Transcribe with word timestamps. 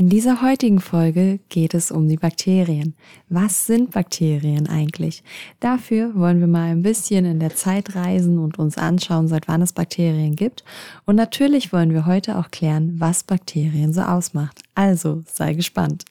In 0.00 0.08
dieser 0.08 0.40
heutigen 0.40 0.80
Folge 0.80 1.40
geht 1.50 1.74
es 1.74 1.90
um 1.90 2.08
die 2.08 2.16
Bakterien. 2.16 2.94
Was 3.28 3.66
sind 3.66 3.90
Bakterien 3.90 4.66
eigentlich? 4.66 5.22
Dafür 5.60 6.14
wollen 6.14 6.40
wir 6.40 6.46
mal 6.46 6.70
ein 6.70 6.80
bisschen 6.80 7.26
in 7.26 7.38
der 7.38 7.54
Zeit 7.54 7.94
reisen 7.94 8.38
und 8.38 8.58
uns 8.58 8.78
anschauen, 8.78 9.28
seit 9.28 9.46
wann 9.46 9.60
es 9.60 9.74
Bakterien 9.74 10.36
gibt. 10.36 10.64
Und 11.04 11.16
natürlich 11.16 11.70
wollen 11.74 11.92
wir 11.92 12.06
heute 12.06 12.38
auch 12.38 12.50
klären, 12.50 12.94
was 12.98 13.24
Bakterien 13.24 13.92
so 13.92 14.00
ausmacht. 14.00 14.62
Also 14.74 15.22
sei 15.30 15.52
gespannt. 15.52 16.06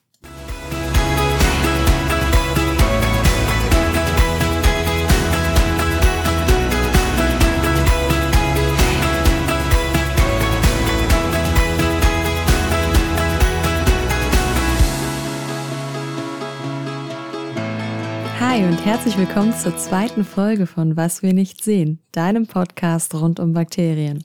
Hi 18.49 18.63
und 18.65 18.83
herzlich 18.83 19.15
willkommen 19.15 19.53
zur 19.53 19.77
zweiten 19.77 20.25
Folge 20.25 20.65
von 20.65 20.97
Was 20.97 21.21
wir 21.21 21.35
nicht 21.35 21.63
sehen, 21.63 21.99
deinem 22.11 22.47
Podcast 22.47 23.13
rund 23.13 23.39
um 23.39 23.53
Bakterien. 23.53 24.23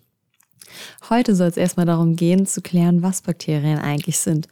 Heute 1.11 1.35
soll 1.35 1.49
es 1.49 1.59
erstmal 1.59 1.85
darum 1.85 2.17
gehen, 2.17 2.47
zu 2.47 2.63
klären, 2.63 3.03
was 3.03 3.21
Bakterien 3.21 3.79
eigentlich 3.79 4.19
sind. 4.19 4.49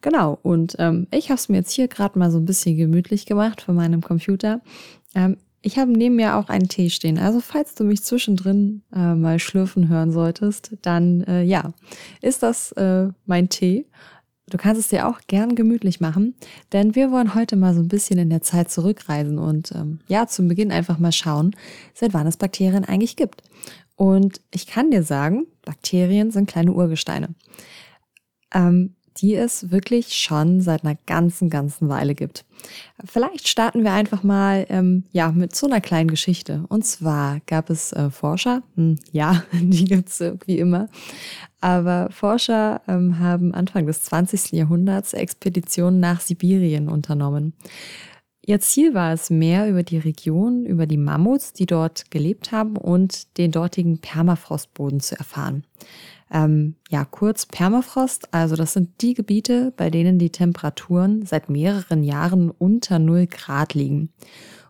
Genau, 0.00 0.38
und 0.42 0.76
ähm, 0.78 1.08
ich 1.12 1.28
habe 1.28 1.36
es 1.36 1.50
mir 1.50 1.58
jetzt 1.58 1.72
hier 1.72 1.88
gerade 1.88 2.18
mal 2.18 2.30
so 2.30 2.38
ein 2.38 2.46
bisschen 2.46 2.78
gemütlich 2.78 3.26
gemacht 3.26 3.60
von 3.60 3.74
meinem 3.74 4.00
Computer. 4.00 4.62
Ähm, 5.14 5.36
ich 5.60 5.78
habe 5.78 5.92
neben 5.92 6.16
mir 6.16 6.36
auch 6.36 6.48
einen 6.48 6.68
Tee 6.68 6.88
stehen. 6.88 7.18
Also 7.18 7.42
falls 7.42 7.74
du 7.74 7.84
mich 7.84 8.02
zwischendrin 8.02 8.80
äh, 8.94 9.14
mal 9.14 9.38
schlürfen 9.38 9.90
hören 9.90 10.10
solltest, 10.10 10.74
dann 10.80 11.20
äh, 11.24 11.42
ja, 11.42 11.74
ist 12.22 12.42
das 12.42 12.72
äh, 12.72 13.08
mein 13.26 13.50
Tee. 13.50 13.84
Du 14.50 14.58
kannst 14.58 14.80
es 14.80 14.88
dir 14.88 15.08
auch 15.08 15.20
gern 15.28 15.54
gemütlich 15.54 16.00
machen, 16.00 16.34
denn 16.72 16.94
wir 16.94 17.10
wollen 17.12 17.34
heute 17.34 17.56
mal 17.56 17.74
so 17.74 17.80
ein 17.80 17.88
bisschen 17.88 18.18
in 18.18 18.28
der 18.28 18.42
Zeit 18.42 18.70
zurückreisen 18.70 19.38
und 19.38 19.72
ähm, 19.72 20.00
ja, 20.08 20.26
zum 20.26 20.48
Beginn 20.48 20.72
einfach 20.72 20.98
mal 20.98 21.12
schauen, 21.12 21.54
seit 21.94 22.12
wann 22.12 22.26
es 22.26 22.36
Bakterien 22.36 22.84
eigentlich 22.84 23.16
gibt. 23.16 23.42
Und 23.94 24.40
ich 24.50 24.66
kann 24.66 24.90
dir 24.90 25.04
sagen, 25.04 25.46
Bakterien 25.62 26.32
sind 26.32 26.48
kleine 26.48 26.72
Urgesteine. 26.72 27.28
Ähm, 28.52 28.96
die 29.18 29.34
es 29.34 29.70
wirklich 29.70 30.14
schon 30.14 30.60
seit 30.60 30.84
einer 30.84 30.96
ganzen, 31.06 31.50
ganzen 31.50 31.88
Weile 31.88 32.14
gibt. 32.14 32.44
Vielleicht 33.04 33.48
starten 33.48 33.84
wir 33.84 33.92
einfach 33.92 34.22
mal 34.22 34.66
ähm, 34.68 35.04
ja 35.12 35.32
mit 35.32 35.54
so 35.54 35.66
einer 35.66 35.80
kleinen 35.80 36.08
Geschichte. 36.08 36.64
Und 36.68 36.84
zwar 36.84 37.40
gab 37.46 37.70
es 37.70 37.92
äh, 37.92 38.10
Forscher, 38.10 38.62
hm, 38.76 38.98
ja, 39.10 39.44
die 39.52 39.84
gibt 39.84 40.08
es 40.08 40.20
irgendwie 40.20 40.58
immer, 40.58 40.88
aber 41.60 42.08
Forscher 42.10 42.80
ähm, 42.88 43.18
haben 43.18 43.54
Anfang 43.54 43.86
des 43.86 44.02
20. 44.02 44.52
Jahrhunderts 44.52 45.12
Expeditionen 45.12 46.00
nach 46.00 46.20
Sibirien 46.20 46.88
unternommen. 46.88 47.54
Ihr 48.44 48.58
Ziel 48.58 48.92
war 48.92 49.12
es, 49.12 49.30
mehr 49.30 49.68
über 49.68 49.84
die 49.84 49.98
Region, 49.98 50.66
über 50.66 50.86
die 50.86 50.96
Mammuts, 50.96 51.52
die 51.52 51.66
dort 51.66 52.10
gelebt 52.10 52.50
haben 52.50 52.76
und 52.76 53.38
den 53.38 53.52
dortigen 53.52 53.98
Permafrostboden 53.98 54.98
zu 54.98 55.16
erfahren 55.16 55.64
ähm, 56.32 56.76
ja, 56.88 57.04
kurz 57.04 57.46
Permafrost. 57.46 58.32
Also 58.32 58.56
das 58.56 58.72
sind 58.72 59.02
die 59.02 59.14
Gebiete, 59.14 59.72
bei 59.76 59.90
denen 59.90 60.18
die 60.18 60.30
Temperaturen 60.30 61.26
seit 61.26 61.50
mehreren 61.50 62.02
Jahren 62.02 62.50
unter 62.50 62.98
0 62.98 63.26
Grad 63.26 63.74
liegen. 63.74 64.10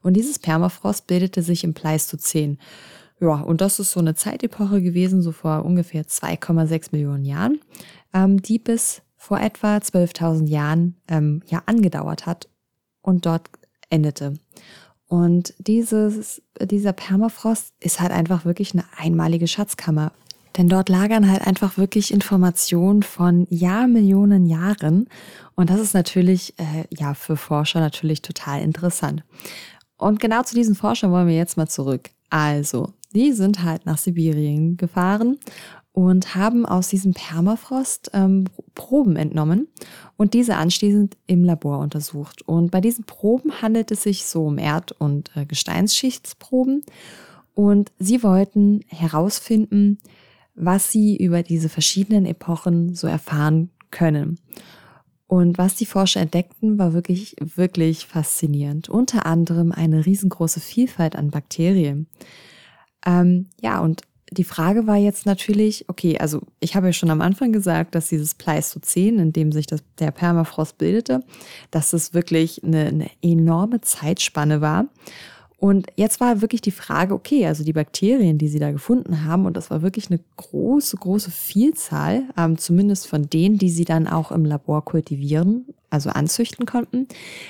Und 0.03 0.15
dieses 0.15 0.41
Permafrost 0.41 1.07
bildete 1.07 1.43
sich 1.43 1.63
im 1.63 1.75
Pleistozän. 1.75 2.59
Ja, 3.21 3.41
und 3.41 3.61
das 3.61 3.79
ist 3.79 3.93
so 3.93 4.01
eine 4.01 4.17
Zeitepoche 4.17 4.83
gewesen, 4.83 5.23
so 5.23 5.31
vor 5.31 5.65
ungefähr 5.65 6.03
2,6 6.05 6.89
Millionen 6.91 7.25
Jahren, 7.25 7.61
ähm, 8.13 8.43
die 8.43 8.59
bis 8.59 9.03
vor 9.17 9.39
etwa 9.41 9.77
12.000 9.77 10.49
Jahren 10.49 10.97
ähm, 11.07 11.43
ja 11.47 11.63
angedauert 11.67 12.27
hat 12.27 12.49
und 13.01 13.25
dort 13.25 13.49
endete. 13.89 14.35
Und 15.07 15.55
dieses, 15.59 16.43
dieser 16.61 16.93
Permafrost 16.93 17.75
ist 17.79 18.01
halt 18.01 18.11
einfach 18.11 18.45
wirklich 18.45 18.73
eine 18.73 18.85
einmalige 18.97 19.47
Schatzkammer 19.47 20.11
denn 20.57 20.69
dort 20.69 20.89
lagern 20.89 21.31
halt 21.31 21.47
einfach 21.47 21.77
wirklich 21.79 22.13
Informationen 22.13 23.03
von 23.03 23.47
Jahrmillionen 23.51 24.47
Jahren. 24.47 25.09
Und 25.55 25.71
das 25.71 25.81
ist 25.81 25.95
natürlich, 25.95 26.55
äh, 26.59 26.85
ja, 26.91 27.15
für 27.15 27.37
Forscher 27.37 27.81
natürlich 27.81 28.23
total 28.23 28.63
interessant. 28.63 29.25
Und 29.97 30.21
genau 30.21 30.43
zu 30.43 30.55
diesen 30.55 30.75
Forschern 30.75 31.13
wollen 31.13 31.29
wir 31.29 31.37
jetzt 31.37 31.57
mal 31.57 31.69
zurück. 31.69 32.11
Also, 32.31 32.93
die 33.15 33.33
sind 33.33 33.63
halt 33.63 33.87
nach 33.87 33.99
Sibirien 33.99 34.77
gefahren 34.77 35.39
und 35.93 36.35
haben 36.35 36.65
aus 36.65 36.89
diesem 36.89 37.13
Permafrost 37.13 38.11
ähm, 38.15 38.47
Proben 38.75 39.17
entnommen 39.17 39.69
und 40.17 40.35
diese 40.35 40.57
anschließend 40.57 41.17
im 41.27 41.45
Labor 41.45 41.79
untersucht. 41.79 42.43
Und 42.43 42.71
bei 42.71 42.81
diesen 42.81 43.05
Proben 43.05 43.61
handelt 43.61 43.91
es 43.91 44.03
sich 44.03 44.25
so 44.25 44.47
um 44.47 44.59
Erd- 44.59 44.93
und 44.93 45.31
äh, 45.37 45.45
Gesteinsschichtsproben. 45.45 46.85
Und 47.55 47.93
sie 47.99 48.23
wollten 48.23 48.81
herausfinden, 48.89 49.99
was 50.55 50.91
sie 50.91 51.17
über 51.17 51.43
diese 51.43 51.69
verschiedenen 51.69 52.27
Epochen 52.27 52.95
so 52.95 53.07
erfahren 53.07 53.71
können. 53.91 54.39
Und 55.27 55.57
was 55.57 55.75
die 55.75 55.87
Forscher 55.87 56.21
entdeckten, 56.21 56.79
war 56.79 56.93
wirklich, 56.93 57.37
wirklich 57.41 58.07
faszinierend. 58.07 58.91
Unter 58.91 59.25
anderem 59.25 59.73
eine 59.73 60.05
riesengroße 60.05 60.61
Vielfalt 60.61 61.17
an 61.17 61.31
Bakterien. 61.31 62.07
Ähm, 63.07 63.49
ja, 63.63 63.81
und 63.81 64.03
die 64.31 64.45
Frage 64.45 64.87
war 64.87 64.97
jetzt 64.97 65.27
natürlich, 65.27 65.89
okay, 65.89 66.19
also 66.19 66.43
ich 66.61 66.75
habe 66.75 66.87
ja 66.87 66.93
schon 66.93 67.11
am 67.11 67.21
Anfang 67.21 67.53
gesagt, 67.53 67.95
dass 67.95 68.09
dieses 68.09 68.35
Pleistozän, 68.35 69.19
in 69.19 69.33
dem 69.33 69.53
sich 69.53 69.67
das, 69.67 69.83
der 69.99 70.11
Permafrost 70.11 70.79
bildete, 70.79 71.21
dass 71.71 71.93
es 71.93 72.15
wirklich 72.15 72.63
eine, 72.65 72.87
eine 72.87 73.11
enorme 73.21 73.81
Zeitspanne 73.81 74.61
war. 74.61 74.87
Und 75.63 75.87
jetzt 75.95 76.19
war 76.19 76.41
wirklich 76.41 76.61
die 76.61 76.73
Frage, 76.73 77.15
okay, 77.15 77.47
also 77.47 77.63
die 77.63 77.73
Bakterien, 77.73 78.37
die 78.37 78.49
sie 78.49 78.59
da 78.59 78.73
gefunden 78.73 79.25
haben, 79.25 79.47
und 79.47 79.57
das 79.57 79.71
war 79.71 79.81
wirklich 79.81 80.11
eine 80.11 80.19
große, 80.37 80.97
große 80.97 81.31
Vielzahl, 81.31 82.25
ähm, 82.37 82.59
zumindest 82.59 83.07
von 83.07 83.31
denen, 83.31 83.59
die 83.59 83.71
sie 83.71 83.85
dann 83.85 84.09
auch 84.09 84.33
im 84.33 84.45
Labor 84.45 84.85
kultivieren, 84.85 85.67
also 85.89 86.11
anzüchten 86.11 86.67
konnten. 86.67 87.07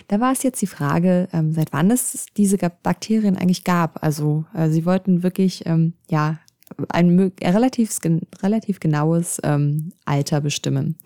Da 0.08 0.20
war 0.20 0.30
es 0.30 0.42
jetzt 0.42 0.60
die 0.60 0.66
Frage, 0.66 1.26
ähm, 1.32 1.54
seit 1.54 1.72
wann 1.72 1.90
es 1.90 2.26
diese 2.36 2.58
Bakterien 2.58 3.38
eigentlich 3.38 3.64
gab. 3.64 4.02
Also 4.04 4.44
äh, 4.54 4.68
sie 4.68 4.84
wollten 4.84 5.22
wirklich, 5.22 5.64
ähm, 5.64 5.94
ja, 6.10 6.38
ein 6.90 7.32
relativ, 7.42 7.98
relativ 8.42 8.78
genaues 8.78 9.40
ähm, 9.42 9.94
Alter 10.04 10.42
bestimmen. 10.42 10.96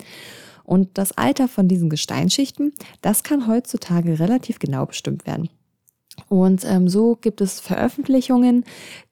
Und 0.64 0.98
das 0.98 1.12
Alter 1.12 1.46
von 1.46 1.68
diesen 1.68 1.88
Gesteinsschichten, 1.88 2.72
das 3.00 3.22
kann 3.22 3.46
heutzutage 3.46 4.18
relativ 4.18 4.58
genau 4.58 4.86
bestimmt 4.86 5.24
werden. 5.24 5.48
Und 6.28 6.64
ähm, 6.64 6.88
so 6.88 7.16
gibt 7.20 7.40
es 7.40 7.60
Veröffentlichungen, 7.60 8.64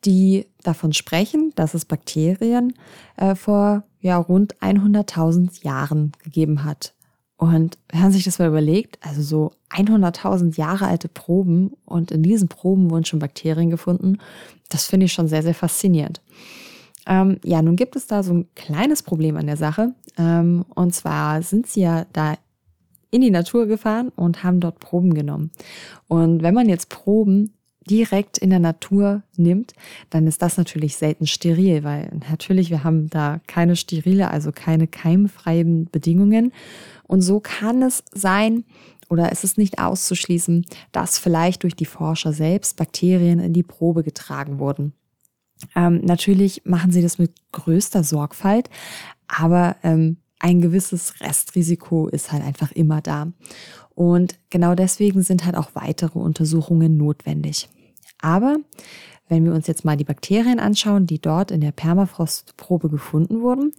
die 0.04 0.46
davon 0.62 0.92
sprechen, 0.92 1.52
dass 1.54 1.74
es 1.74 1.84
Bakterien 1.84 2.74
äh, 3.16 3.34
vor 3.34 3.84
ja, 4.00 4.16
rund 4.16 4.56
100.000 4.58 5.64
Jahren 5.64 6.12
gegeben 6.22 6.64
hat. 6.64 6.94
Und 7.36 7.78
wenn 7.90 8.00
man 8.00 8.12
sich 8.12 8.24
das 8.24 8.38
mal 8.38 8.48
überlegt, 8.48 8.98
also 9.00 9.22
so 9.22 9.52
100.000 9.70 10.56
Jahre 10.56 10.86
alte 10.86 11.08
Proben 11.08 11.72
und 11.84 12.10
in 12.10 12.22
diesen 12.22 12.48
Proben 12.48 12.90
wurden 12.90 13.04
schon 13.04 13.18
Bakterien 13.18 13.70
gefunden, 13.70 14.18
das 14.68 14.86
finde 14.86 15.06
ich 15.06 15.12
schon 15.12 15.28
sehr, 15.28 15.42
sehr 15.42 15.54
faszinierend. 15.54 16.20
Ähm, 17.06 17.38
ja, 17.44 17.60
nun 17.60 17.76
gibt 17.76 17.96
es 17.96 18.06
da 18.06 18.22
so 18.22 18.32
ein 18.32 18.48
kleines 18.54 19.02
Problem 19.02 19.36
an 19.36 19.46
der 19.46 19.56
Sache. 19.56 19.94
Ähm, 20.16 20.64
und 20.74 20.94
zwar 20.94 21.42
sind 21.42 21.66
sie 21.66 21.82
ja 21.82 22.06
da 22.12 22.36
in 23.14 23.20
die 23.20 23.30
Natur 23.30 23.66
gefahren 23.66 24.08
und 24.16 24.42
haben 24.42 24.58
dort 24.58 24.80
Proben 24.80 25.14
genommen. 25.14 25.52
Und 26.08 26.42
wenn 26.42 26.52
man 26.52 26.68
jetzt 26.68 26.88
Proben 26.88 27.54
direkt 27.88 28.38
in 28.38 28.50
der 28.50 28.58
Natur 28.58 29.22
nimmt, 29.36 29.72
dann 30.10 30.26
ist 30.26 30.42
das 30.42 30.56
natürlich 30.56 30.96
selten 30.96 31.28
steril, 31.28 31.84
weil 31.84 32.10
natürlich 32.28 32.70
wir 32.70 32.82
haben 32.82 33.08
da 33.10 33.40
keine 33.46 33.76
sterile, 33.76 34.30
also 34.30 34.50
keine 34.50 34.88
keimfreien 34.88 35.88
Bedingungen. 35.92 36.52
Und 37.04 37.20
so 37.20 37.38
kann 37.38 37.82
es 37.82 38.02
sein, 38.12 38.64
oder 39.08 39.30
es 39.30 39.44
ist 39.44 39.58
nicht 39.58 39.78
auszuschließen, 39.78 40.66
dass 40.90 41.18
vielleicht 41.18 41.62
durch 41.62 41.76
die 41.76 41.84
Forscher 41.84 42.32
selbst 42.32 42.76
Bakterien 42.76 43.38
in 43.38 43.52
die 43.52 43.62
Probe 43.62 44.02
getragen 44.02 44.58
wurden. 44.58 44.92
Ähm, 45.76 46.00
natürlich 46.02 46.62
machen 46.64 46.90
sie 46.90 47.02
das 47.02 47.18
mit 47.18 47.30
größter 47.52 48.02
Sorgfalt, 48.02 48.70
aber 49.28 49.76
ähm, 49.84 50.16
ein 50.44 50.60
gewisses 50.60 51.22
Restrisiko 51.22 52.06
ist 52.08 52.30
halt 52.30 52.44
einfach 52.44 52.70
immer 52.70 53.00
da. 53.00 53.32
Und 53.94 54.36
genau 54.50 54.74
deswegen 54.74 55.22
sind 55.22 55.46
halt 55.46 55.56
auch 55.56 55.70
weitere 55.72 56.18
Untersuchungen 56.18 56.98
notwendig. 56.98 57.70
Aber 58.20 58.58
wenn 59.26 59.46
wir 59.46 59.54
uns 59.54 59.66
jetzt 59.68 59.86
mal 59.86 59.96
die 59.96 60.04
Bakterien 60.04 60.60
anschauen, 60.60 61.06
die 61.06 61.18
dort 61.18 61.50
in 61.50 61.62
der 61.62 61.72
Permafrostprobe 61.72 62.90
gefunden 62.90 63.40
wurden, 63.40 63.72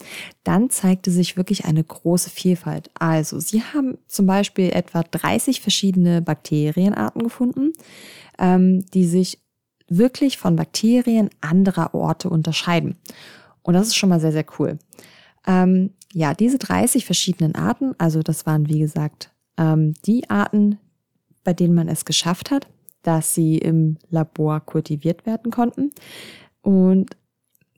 dann 0.44 0.71
zeigte 0.71 1.12
sich 1.12 1.38
wirklich 1.38 1.65
eine 1.65 1.83
große 1.83 2.31
Vielfalt. 2.31 2.89
Also, 2.97 3.39
sie 3.39 3.62
haben 3.62 4.00
zum 4.07 4.25
Beispiel 4.25 4.71
etwa 4.71 5.03
30 5.03 5.62
verschiedene 5.62 6.23
Bakterienarten 6.23 7.21
gefunden, 7.21 7.73
ähm, 8.39 8.83
die 8.91 9.06
sich 9.06 9.38
wirklich 9.88 10.39
von 10.39 10.56
Bakterien 10.56 11.29
anderer 11.41 11.94
Orte 11.94 12.27
unterscheiden. 12.27 12.97
Und 13.62 13.75
das 13.75 13.85
ist 13.85 13.95
schon 13.97 14.09
mal 14.09 14.19
sehr, 14.19 14.31
sehr 14.31 14.45
cool. 14.57 14.79
Ähm, 15.45 15.91
ja, 16.15 16.33
diese 16.33 16.57
30 16.57 17.06
verschiedenen 17.06 17.56
Arten, 17.56 17.94
also 17.97 18.23
das 18.23 18.45
waren 18.45 18.69
wie 18.69 18.79
gesagt 18.79 19.31
ähm, 19.57 19.94
die 20.06 20.29
Arten, 20.29 20.79
bei 21.44 21.51
denen 21.51 21.75
man 21.75 21.89
es 21.89 22.06
geschafft 22.06 22.51
hat, 22.51 22.67
dass 23.03 23.35
sie 23.35 23.57
im 23.57 23.97
Labor 24.09 24.62
kultiviert 24.62 25.25
werden 25.25 25.51
konnten. 25.51 25.91
Und 26.62 27.17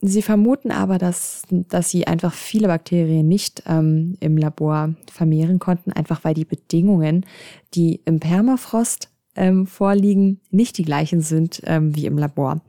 sie 0.01 0.21
vermuten 0.21 0.69
aber, 0.69 0.99
dass, 0.99 1.41
dass 1.49 1.89
sie 1.89 2.05
einfach 2.05 2.31
viele 2.31 2.67
Bakterien 2.67 3.27
nicht 3.27 3.63
ähm, 3.65 4.17
im 4.19 4.37
Labor 4.37 4.93
vermehren 5.11 5.57
konnten, 5.57 5.91
einfach 5.91 6.23
weil 6.23 6.35
die 6.35 6.45
Bedingungen, 6.45 7.25
die 7.73 8.01
im 8.05 8.19
Permafrost 8.19 9.09
ähm, 9.35 9.65
vorliegen, 9.65 10.41
nicht 10.51 10.77
die 10.77 10.85
gleichen 10.85 11.21
sind 11.21 11.63
ähm, 11.65 11.95
wie 11.95 12.05
im 12.05 12.19
Labor. 12.19 12.61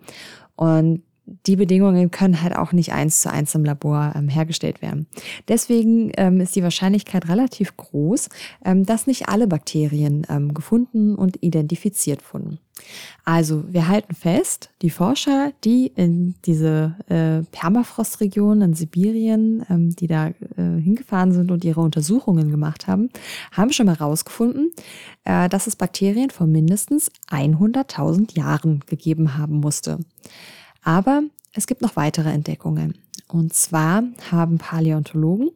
Und 0.56 1.02
die 1.46 1.56
Bedingungen 1.56 2.10
können 2.10 2.42
halt 2.42 2.56
auch 2.56 2.72
nicht 2.72 2.92
eins 2.92 3.20
zu 3.20 3.30
eins 3.30 3.54
im 3.54 3.64
Labor 3.64 4.12
ähm, 4.14 4.28
hergestellt 4.28 4.82
werden. 4.82 5.06
Deswegen 5.48 6.10
ähm, 6.16 6.40
ist 6.40 6.56
die 6.56 6.62
Wahrscheinlichkeit 6.62 7.28
relativ 7.28 7.76
groß, 7.76 8.28
ähm, 8.64 8.84
dass 8.84 9.06
nicht 9.06 9.28
alle 9.28 9.46
Bakterien 9.46 10.26
ähm, 10.28 10.54
gefunden 10.54 11.14
und 11.14 11.42
identifiziert 11.42 12.22
wurden. 12.32 12.58
Also 13.24 13.64
wir 13.72 13.88
halten 13.88 14.14
fest, 14.14 14.70
die 14.82 14.90
Forscher, 14.90 15.52
die 15.64 15.88
in 15.94 16.34
diese 16.44 16.96
äh, 17.08 17.42
Permafrostregion 17.50 18.62
in 18.62 18.74
Sibirien, 18.74 19.64
ähm, 19.68 19.94
die 19.94 20.06
da 20.06 20.28
äh, 20.28 20.34
hingefahren 20.56 21.32
sind 21.32 21.50
und 21.50 21.64
ihre 21.64 21.80
Untersuchungen 21.80 22.50
gemacht 22.50 22.86
haben, 22.86 23.10
haben 23.52 23.72
schon 23.72 23.86
mal 23.86 23.98
herausgefunden, 23.98 24.72
äh, 25.24 25.48
dass 25.48 25.66
es 25.66 25.76
Bakterien 25.76 26.30
vor 26.30 26.46
mindestens 26.46 27.10
100.000 27.30 28.36
Jahren 28.36 28.80
gegeben 28.86 29.36
haben 29.36 29.56
musste. 29.56 29.98
Aber 30.88 31.22
es 31.52 31.66
gibt 31.66 31.82
noch 31.82 31.96
weitere 31.96 32.30
Entdeckungen. 32.30 32.94
Und 33.26 33.52
zwar 33.52 34.04
haben 34.30 34.56
Paläontologen, 34.56 35.50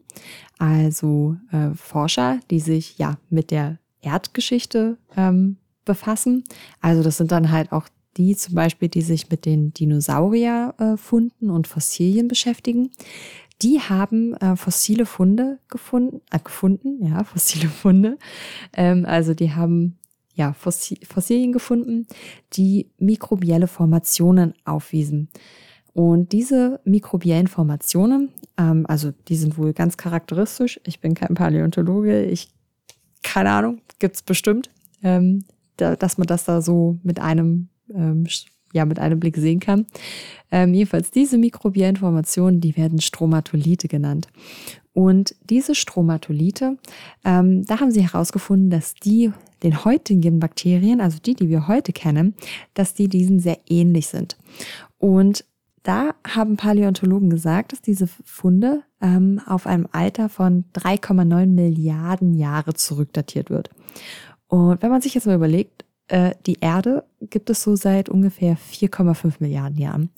also 0.59 1.37
äh, 1.51 1.71
Forscher, 1.75 2.39
die 2.51 2.61
sich 2.61 2.99
ja 2.99 3.17
mit 3.31 3.51
der 3.51 3.79
Erdgeschichte 4.03 4.99
ähm, 5.17 5.57
befassen. 5.87 6.45
Also 6.83 7.03
das 7.03 7.17
sind 7.17 7.33
dann 7.33 7.51
halt 7.51 7.73
auch 7.73 7.89
die 8.19 8.37
zum 8.37 8.57
Beispiel, 8.57 8.91
die 8.91 9.01
sich 9.01 9.31
mit 9.31 9.47
den 9.47 9.73
Dinosaurierfunden 9.73 11.49
und 11.49 11.67
Fossilien 11.67 12.29
beschäftigen. 12.29 12.91
Die 13.63 13.81
haben 13.81 14.35
äh, 14.35 14.55
fossile 14.55 15.07
Funde 15.07 15.61
gefunden, 15.71 16.21
äh, 16.31 16.41
gefunden, 16.45 17.07
ja, 17.07 17.25
fossile 17.25 17.71
Funde. 17.71 18.19
Ähm, 18.75 19.07
also 19.07 19.33
die 19.33 19.55
haben 19.55 19.97
ja, 20.35 20.55
Fossilien 20.55 21.53
gefunden, 21.53 22.07
die 22.55 22.91
mikrobielle 22.99 23.67
Formationen 23.67 24.55
aufwiesen. 24.65 25.29
Und 25.95 26.33
diese 26.33 26.81
mikrobiellen 26.85 27.49
Formationen, 27.49 28.31
ähm, 28.57 28.87
also 28.89 29.13
die 29.29 29.37
sind 29.37 29.59
wohl 29.59 29.75
ganz 29.75 29.97
charakteristisch. 29.97 30.81
Ich 30.85 31.01
bin 31.01 31.15
kein 31.15 31.35
Paläontologe, 31.35 32.25
ich 32.25 32.49
keine 33.23 33.51
Ahnung, 33.51 33.81
gibt's 33.99 34.23
bestimmt, 34.23 34.71
ähm, 35.03 35.45
da, 35.77 35.97
dass 35.97 36.19
man 36.19 36.27
das 36.27 36.45
da 36.45 36.61
so 36.61 36.99
mit 37.03 37.21
einem 37.21 37.69
ähm, 37.93 38.27
ja 38.73 38.85
mit 38.85 38.99
einem 38.99 39.21
Blick 39.21 39.37
sehen 39.37 39.61
kann. 39.61 39.87
Ähm, 40.51 40.75
jedenfalls 40.75 41.11
diese 41.11 41.39
mikrobiellen 41.39 41.97
Formationen, 41.97 42.61
die 42.61 42.77
werden 42.77 43.01
Stromatolite 43.01 43.89
genannt. 43.89 44.29
Und 44.95 45.35
diese 45.49 45.75
Stromatolite, 45.75 46.77
ähm, 47.25 47.65
da 47.65 47.81
haben 47.81 47.91
sie 47.91 48.03
herausgefunden, 48.03 48.71
dass 48.71 48.95
die 48.95 49.33
den 49.63 49.85
heutigen 49.85 50.39
Bakterien, 50.39 51.01
also 51.01 51.19
die, 51.19 51.35
die 51.35 51.49
wir 51.49 51.69
heute 51.69 51.93
kennen, 51.93 52.35
dass 52.75 52.95
die 52.95 53.09
diesen 53.09 53.39
sehr 53.39 53.59
ähnlich 53.69 54.09
sind. 54.09 54.37
Und 54.99 55.45
da 55.83 56.15
haben 56.27 56.57
Paläontologen 56.57 57.31
gesagt, 57.31 57.73
dass 57.73 57.81
diese 57.81 58.07
Funde 58.07 58.83
ähm, 59.01 59.41
auf 59.47 59.67
einem 59.67 59.89
Alter 59.91 60.29
von 60.29 60.65
3,9 60.75 61.47
Milliarden 61.47 62.35
Jahre 62.35 62.75
zurückdatiert 62.75 63.51
wird. 63.51 63.71
Und 64.47 64.83
wenn 64.83 64.91
man 64.91 65.01
sich 65.01 65.15
jetzt 65.15 65.27
mal 65.27 65.35
überlegt, 65.35 65.85
äh, 66.09 66.35
die 66.47 66.59
Erde 66.61 67.05
gibt 67.21 67.51
es 67.51 67.63
so 67.63 67.75
seit 67.75 68.09
ungefähr 68.09 68.57
4,5 68.57 69.35
Milliarden 69.41 69.79
Jahren. 69.79 70.11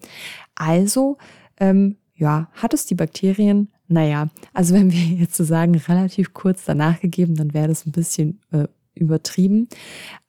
Also, 0.54 1.18
ähm, 1.58 1.96
ja, 2.14 2.48
hat 2.52 2.74
es 2.74 2.86
die 2.86 2.94
Bakterien 2.94 3.68
naja, 3.88 4.28
also 4.52 4.74
wenn 4.74 4.92
wir 4.92 5.00
jetzt 5.18 5.36
so 5.36 5.44
sagen, 5.44 5.74
relativ 5.74 6.34
kurz 6.34 6.64
danach 6.64 7.00
gegeben, 7.00 7.36
dann 7.36 7.54
wäre 7.54 7.68
das 7.68 7.86
ein 7.86 7.92
bisschen 7.92 8.40
äh, 8.52 8.66
übertrieben. 8.94 9.68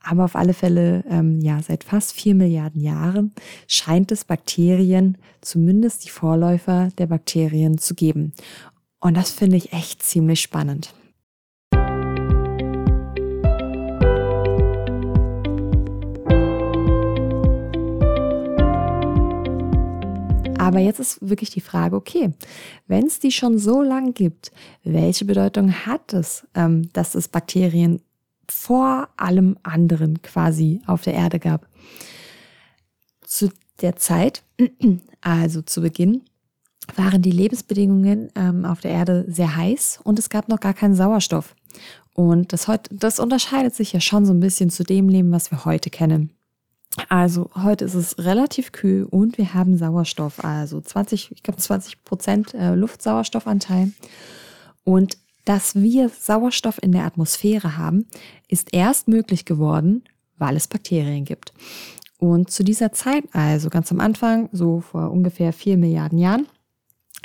Aber 0.02 0.26
auf 0.26 0.36
alle 0.36 0.54
Fälle, 0.54 1.04
ähm, 1.10 1.40
ja, 1.42 1.62
seit 1.62 1.84
fast 1.84 2.14
vier 2.14 2.36
Milliarden 2.36 2.82
Jahren 2.82 3.34
scheint 3.68 4.12
es 4.12 4.26
Bakterien, 4.26 5.18
zumindest 5.42 6.06
die 6.06 6.10
Vorläufer 6.10 6.90
der 6.98 7.08
Bakterien 7.08 7.78
zu 7.78 7.96
geben. 7.96 8.34
Und 9.00 9.16
das 9.16 9.32
finde 9.32 9.58
ich 9.58 9.74
echt 9.74 10.04
ziemlich 10.04 10.42
spannend. 10.42 10.94
Aber 20.66 20.80
jetzt 20.80 21.00
ist 21.00 21.20
wirklich 21.22 21.52
die 21.52 21.62
Frage, 21.62 21.96
okay, 21.96 22.32
wenn 22.88 23.06
es 23.06 23.20
die 23.20 23.32
schon 23.32 23.60
so 23.60 23.84
lang 23.84 24.16
gibt, 24.16 24.52
welche 24.84 25.24
Bedeutung 25.24 25.72
hat 25.72 26.12
es, 26.12 26.48
ähm, 26.56 26.92
dass 26.94 27.14
es 27.14 27.28
Bakterien 27.28 28.02
vor 28.50 29.10
allem 29.16 29.58
anderen 29.62 30.24
quasi 30.24 30.82
auf 30.88 31.04
der 31.04 31.14
Erde 31.14 31.38
gab? 31.38 31.68
Zu 33.22 33.50
der 33.82 33.96
Zeit, 33.96 34.42
also 35.22 35.62
zu 35.62 35.82
Beginn, 35.82 36.24
waren 36.96 37.22
die 37.22 37.32
Lebensbedingungen 37.32 38.32
ähm, 38.36 38.66
auf 38.66 38.82
der 38.82 38.92
Erde 38.92 39.26
sehr 39.28 39.56
heiß 39.56 40.00
und 40.04 40.18
es 40.18 40.30
gab 40.30 40.50
noch 40.50 40.60
gar 40.60 40.74
keinen 40.74 40.96
Sauerstoff. 40.96 41.56
Und 42.16 42.54
das, 42.54 42.66
das 42.90 43.20
unterscheidet 43.20 43.76
sich 43.76 43.94
ja 43.94 44.00
schon 44.00 44.26
so 44.26 44.34
ein 44.34 44.40
bisschen 44.40 44.72
zu 44.72 44.84
dem 44.84 45.10
Leben, 45.10 45.32
was 45.32 45.52
wir 45.52 45.64
heute 45.64 45.92
kennen. 45.92 46.35
Also 47.10 47.50
heute 47.56 47.86
ist 47.86 47.94
es 47.94 48.18
relativ 48.20 48.72
kühl 48.72 49.04
und 49.04 49.38
wir 49.38 49.54
haben 49.54 49.78
Sauerstoff, 49.78 50.44
also 50.44 50.80
20, 50.80 51.32
ich 51.32 51.44
glaube 51.44 51.60
20 51.60 52.04
Prozent 52.04 52.54
äh, 52.54 52.74
Luftsauerstoffanteil. 52.74 53.92
Und 54.84 55.18
dass 55.44 55.76
wir 55.76 56.10
Sauerstoff 56.10 56.82
in 56.82 56.92
der 56.92 57.06
Atmosphäre 57.06 57.78
haben, 57.78 58.08
ist 58.48 58.74
erst 58.74 59.08
möglich 59.08 59.46
geworden, 59.46 60.04
weil 60.38 60.56
es 60.56 60.68
Bakterien 60.68 61.26
gibt. 61.26 61.54
Und 62.18 62.50
zu 62.50 62.64
dieser 62.64 62.92
Zeit, 62.92 63.24
also 63.34 63.70
ganz 63.70 63.92
am 63.92 64.00
Anfang, 64.00 64.50
so 64.52 64.80
vor 64.80 65.12
ungefähr 65.12 65.54
vier 65.54 65.78
Milliarden 65.78 66.18
Jahren, 66.18 66.48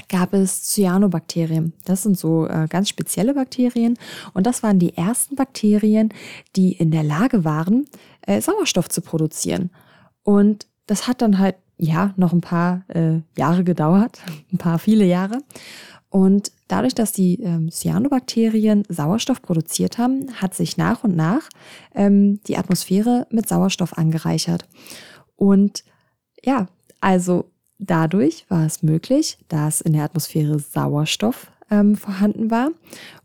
gab 0.09 0.33
es 0.33 0.65
Cyanobakterien. 0.71 1.73
Das 1.85 2.03
sind 2.03 2.19
so 2.19 2.47
äh, 2.47 2.67
ganz 2.69 2.89
spezielle 2.89 3.35
Bakterien 3.35 3.99
und 4.35 4.47
das 4.47 4.63
waren 4.63 4.79
die 4.79 4.97
ersten 4.97 5.37
Bakterien, 5.37 6.13
die 6.57 6.73
in 6.73 6.91
der 6.91 7.03
Lage 7.03 7.45
waren, 7.45 7.87
äh, 8.23 8.41
Sauerstoff 8.41 8.89
zu 8.89 9.01
produzieren. 9.01 9.71
Und 10.23 10.67
das 10.87 11.07
hat 11.07 11.23
dann 11.23 11.39
halt 11.39 11.57
ja 11.77 12.13
noch 12.17 12.33
ein 12.33 12.41
paar 12.41 12.85
äh, 12.89 13.21
Jahre 13.37 13.65
gedauert, 13.65 14.21
ein 14.53 14.59
paar 14.59 14.79
viele 14.79 15.05
Jahre. 15.05 15.39
Und 16.09 16.51
dadurch, 16.67 16.95
dass 16.95 17.13
die 17.13 17.41
ähm, 17.41 17.71
Cyanobakterien 17.71 18.83
Sauerstoff 18.89 19.43
produziert 19.43 19.97
haben, 19.97 20.27
hat 20.41 20.55
sich 20.55 20.77
nach 20.77 21.05
und 21.05 21.15
nach 21.15 21.49
ähm, 21.95 22.41
die 22.49 22.57
Atmosphäre 22.57 23.29
mit 23.31 23.49
Sauerstoff 23.49 23.97
angereichert. 23.97 24.67
Und 25.37 25.85
ja, 26.45 26.67
also 27.01 27.47
Dadurch 27.83 28.45
war 28.51 28.67
es 28.67 28.83
möglich, 28.83 29.39
dass 29.49 29.81
in 29.81 29.95
der 29.95 30.05
Atmosphäre 30.05 30.59
Sauerstoff 30.59 31.51
ähm, 31.71 31.97
vorhanden 31.97 32.51
war. 32.51 32.73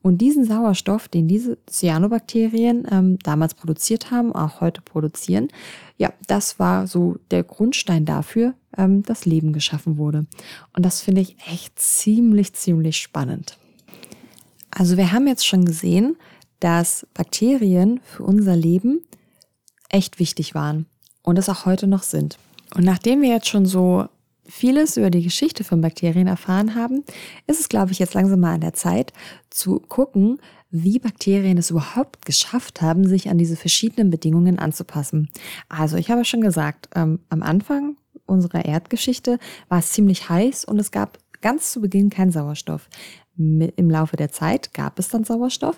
Und 0.01 0.19
diesen 0.19 0.45
Sauerstoff, 0.45 1.09
den 1.09 1.27
diese 1.27 1.57
Cyanobakterien 1.69 2.88
ähm, 2.89 3.19
damals 3.19 3.53
produziert 3.53 4.12
haben, 4.12 4.33
auch 4.33 4.62
heute 4.62 4.81
produzieren, 4.81 5.50
ja, 5.97 6.13
das 6.27 6.57
war 6.57 6.88
so 6.88 7.17
der 7.31 7.43
Grundstein 7.43 8.05
dafür, 8.05 8.53
ähm, 8.77 9.03
dass 9.03 9.25
Leben 9.25 9.51
geschaffen 9.51 9.97
wurde. 9.97 10.25
Und 10.74 10.85
das 10.85 11.01
finde 11.01 11.19
ich 11.19 11.35
echt 11.51 11.77
ziemlich, 11.77 12.53
ziemlich 12.53 12.97
spannend. 12.97 13.57
Also 14.71 14.95
wir 14.95 15.12
haben 15.12 15.27
jetzt 15.27 15.45
schon 15.45 15.65
gesehen, 15.65 16.15
dass 16.62 17.05
Bakterien 17.13 18.00
für 18.03 18.24
unser 18.24 18.55
Leben 18.55 19.01
echt 19.89 20.17
wichtig 20.19 20.55
waren 20.55 20.85
und 21.24 21.38
es 21.38 21.50
auch 21.50 21.65
heute 21.65 21.88
noch 21.88 22.03
sind. 22.03 22.38
Und 22.74 22.85
nachdem 22.85 23.21
wir 23.21 23.29
jetzt 23.29 23.47
schon 23.47 23.65
so 23.65 24.07
vieles 24.47 24.97
über 24.97 25.09
die 25.09 25.23
Geschichte 25.23 25.63
von 25.63 25.81
Bakterien 25.81 26.27
erfahren 26.27 26.75
haben, 26.75 27.03
ist 27.47 27.59
es, 27.59 27.69
glaube 27.69 27.91
ich, 27.91 27.99
jetzt 27.99 28.13
langsam 28.13 28.39
mal 28.39 28.53
an 28.53 28.61
der 28.61 28.73
Zeit 28.73 29.13
zu 29.49 29.79
gucken, 29.79 30.39
wie 30.69 30.99
Bakterien 30.99 31.57
es 31.57 31.71
überhaupt 31.71 32.25
geschafft 32.25 32.81
haben, 32.81 33.07
sich 33.07 33.29
an 33.29 33.37
diese 33.37 33.55
verschiedenen 33.55 34.09
Bedingungen 34.09 34.59
anzupassen. 34.59 35.29
Also 35.69 35.97
ich 35.97 36.11
habe 36.11 36.25
schon 36.25 36.41
gesagt, 36.41 36.89
ähm, 36.95 37.19
am 37.29 37.43
Anfang 37.43 37.97
unserer 38.25 38.65
Erdgeschichte 38.65 39.39
war 39.69 39.79
es 39.79 39.91
ziemlich 39.91 40.29
heiß 40.29 40.65
und 40.65 40.79
es 40.79 40.91
gab 40.91 41.17
ganz 41.41 41.71
zu 41.71 41.81
Beginn 41.81 42.09
keinen 42.09 42.31
Sauerstoff. 42.31 42.89
Im 43.37 43.89
Laufe 43.89 44.15
der 44.15 44.31
Zeit 44.31 44.73
gab 44.73 44.97
es 44.97 45.09
dann 45.09 45.23
Sauerstoff 45.23 45.77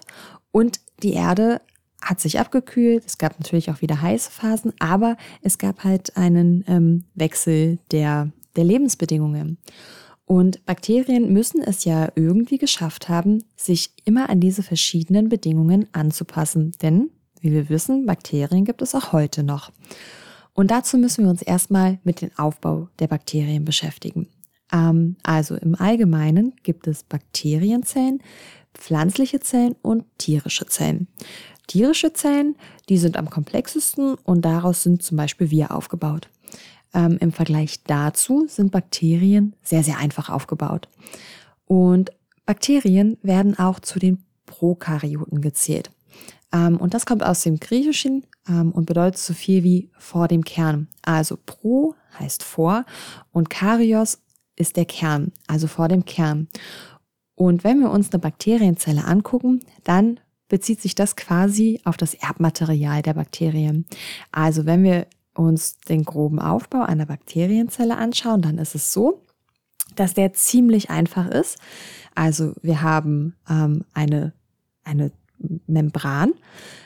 und 0.51 0.79
die 1.03 1.13
Erde 1.13 1.61
hat 2.01 2.21
sich 2.21 2.39
abgekühlt. 2.39 3.03
Es 3.05 3.17
gab 3.17 3.39
natürlich 3.39 3.69
auch 3.71 3.81
wieder 3.81 4.01
heiße 4.01 4.31
Phasen, 4.31 4.73
aber 4.79 5.17
es 5.41 5.57
gab 5.57 5.83
halt 5.83 6.15
einen 6.15 6.63
ähm, 6.67 7.03
Wechsel 7.15 7.79
der 7.91 8.31
der 8.57 8.65
Lebensbedingungen. 8.65 9.57
Und 10.25 10.65
Bakterien 10.65 11.31
müssen 11.31 11.61
es 11.61 11.85
ja 11.85 12.09
irgendwie 12.15 12.57
geschafft 12.57 13.07
haben, 13.07 13.45
sich 13.55 13.91
immer 14.03 14.29
an 14.29 14.41
diese 14.41 14.61
verschiedenen 14.61 15.29
Bedingungen 15.29 15.87
anzupassen. 15.93 16.73
Denn, 16.81 17.11
wie 17.39 17.53
wir 17.53 17.69
wissen, 17.69 18.05
Bakterien 18.05 18.65
gibt 18.65 18.81
es 18.81 18.93
auch 18.93 19.13
heute 19.13 19.43
noch. 19.43 19.71
Und 20.53 20.71
dazu 20.71 20.97
müssen 20.97 21.23
wir 21.23 21.29
uns 21.29 21.41
erstmal 21.41 21.99
mit 22.03 22.21
dem 22.21 22.31
Aufbau 22.35 22.89
der 22.99 23.07
Bakterien 23.07 23.63
beschäftigen. 23.63 24.27
Ähm, 24.73 25.15
also 25.23 25.55
im 25.55 25.75
Allgemeinen 25.75 26.53
gibt 26.63 26.87
es 26.87 27.03
Bakterienzellen, 27.03 28.21
pflanzliche 28.73 29.39
Zellen 29.39 29.75
und 29.81 30.03
tierische 30.17 30.65
Zellen. 30.65 31.07
Tierische 31.67 32.13
Zellen, 32.13 32.55
die 32.89 32.97
sind 32.97 33.17
am 33.17 33.29
komplexesten 33.29 34.15
und 34.15 34.43
daraus 34.43 34.83
sind 34.83 35.03
zum 35.03 35.17
Beispiel 35.17 35.51
wir 35.51 35.71
aufgebaut. 35.71 36.29
Ähm, 36.93 37.17
Im 37.19 37.31
Vergleich 37.31 37.83
dazu 37.83 38.45
sind 38.47 38.71
Bakterien 38.71 39.55
sehr, 39.63 39.83
sehr 39.83 39.97
einfach 39.97 40.29
aufgebaut. 40.29 40.87
Und 41.65 42.11
Bakterien 42.45 43.17
werden 43.21 43.59
auch 43.59 43.79
zu 43.79 43.99
den 43.99 44.23
Prokaryoten 44.45 45.41
gezählt. 45.41 45.91
Ähm, 46.53 46.77
und 46.77 46.93
das 46.93 47.05
kommt 47.05 47.23
aus 47.23 47.41
dem 47.41 47.59
Griechischen 47.59 48.25
ähm, 48.47 48.71
und 48.71 48.85
bedeutet 48.85 49.19
so 49.19 49.33
viel 49.33 49.63
wie 49.63 49.89
vor 49.97 50.27
dem 50.27 50.43
Kern. 50.43 50.87
Also 51.01 51.37
pro 51.45 51.95
heißt 52.19 52.43
vor 52.43 52.85
und 53.31 53.49
Karyos 53.49 54.19
ist 54.55 54.77
der 54.77 54.85
Kern, 54.85 55.31
also 55.47 55.67
vor 55.67 55.87
dem 55.87 56.05
Kern. 56.05 56.47
Und 57.35 57.63
wenn 57.63 57.79
wir 57.79 57.91
uns 57.91 58.11
eine 58.11 58.19
Bakterienzelle 58.19 59.05
angucken, 59.05 59.59
dann 59.83 60.19
bezieht 60.47 60.81
sich 60.81 60.95
das 60.95 61.15
quasi 61.15 61.81
auf 61.83 61.97
das 61.97 62.13
Erbmaterial 62.13 63.01
der 63.01 63.13
Bakterien. 63.13 63.85
Also 64.31 64.65
wenn 64.65 64.83
wir 64.83 65.07
uns 65.37 65.77
den 65.79 66.03
groben 66.03 66.39
Aufbau 66.39 66.81
einer 66.81 67.05
Bakterienzelle 67.05 67.97
anschauen, 67.97 68.41
dann 68.41 68.57
ist 68.57 68.75
es 68.75 68.91
so, 68.91 69.23
dass 69.95 70.13
der 70.13 70.33
ziemlich 70.33 70.89
einfach 70.89 71.27
ist. 71.27 71.57
Also 72.15 72.53
wir 72.61 72.81
haben 72.81 73.35
ähm, 73.49 73.85
eine, 73.93 74.33
eine 74.83 75.11
Membran 75.67 76.33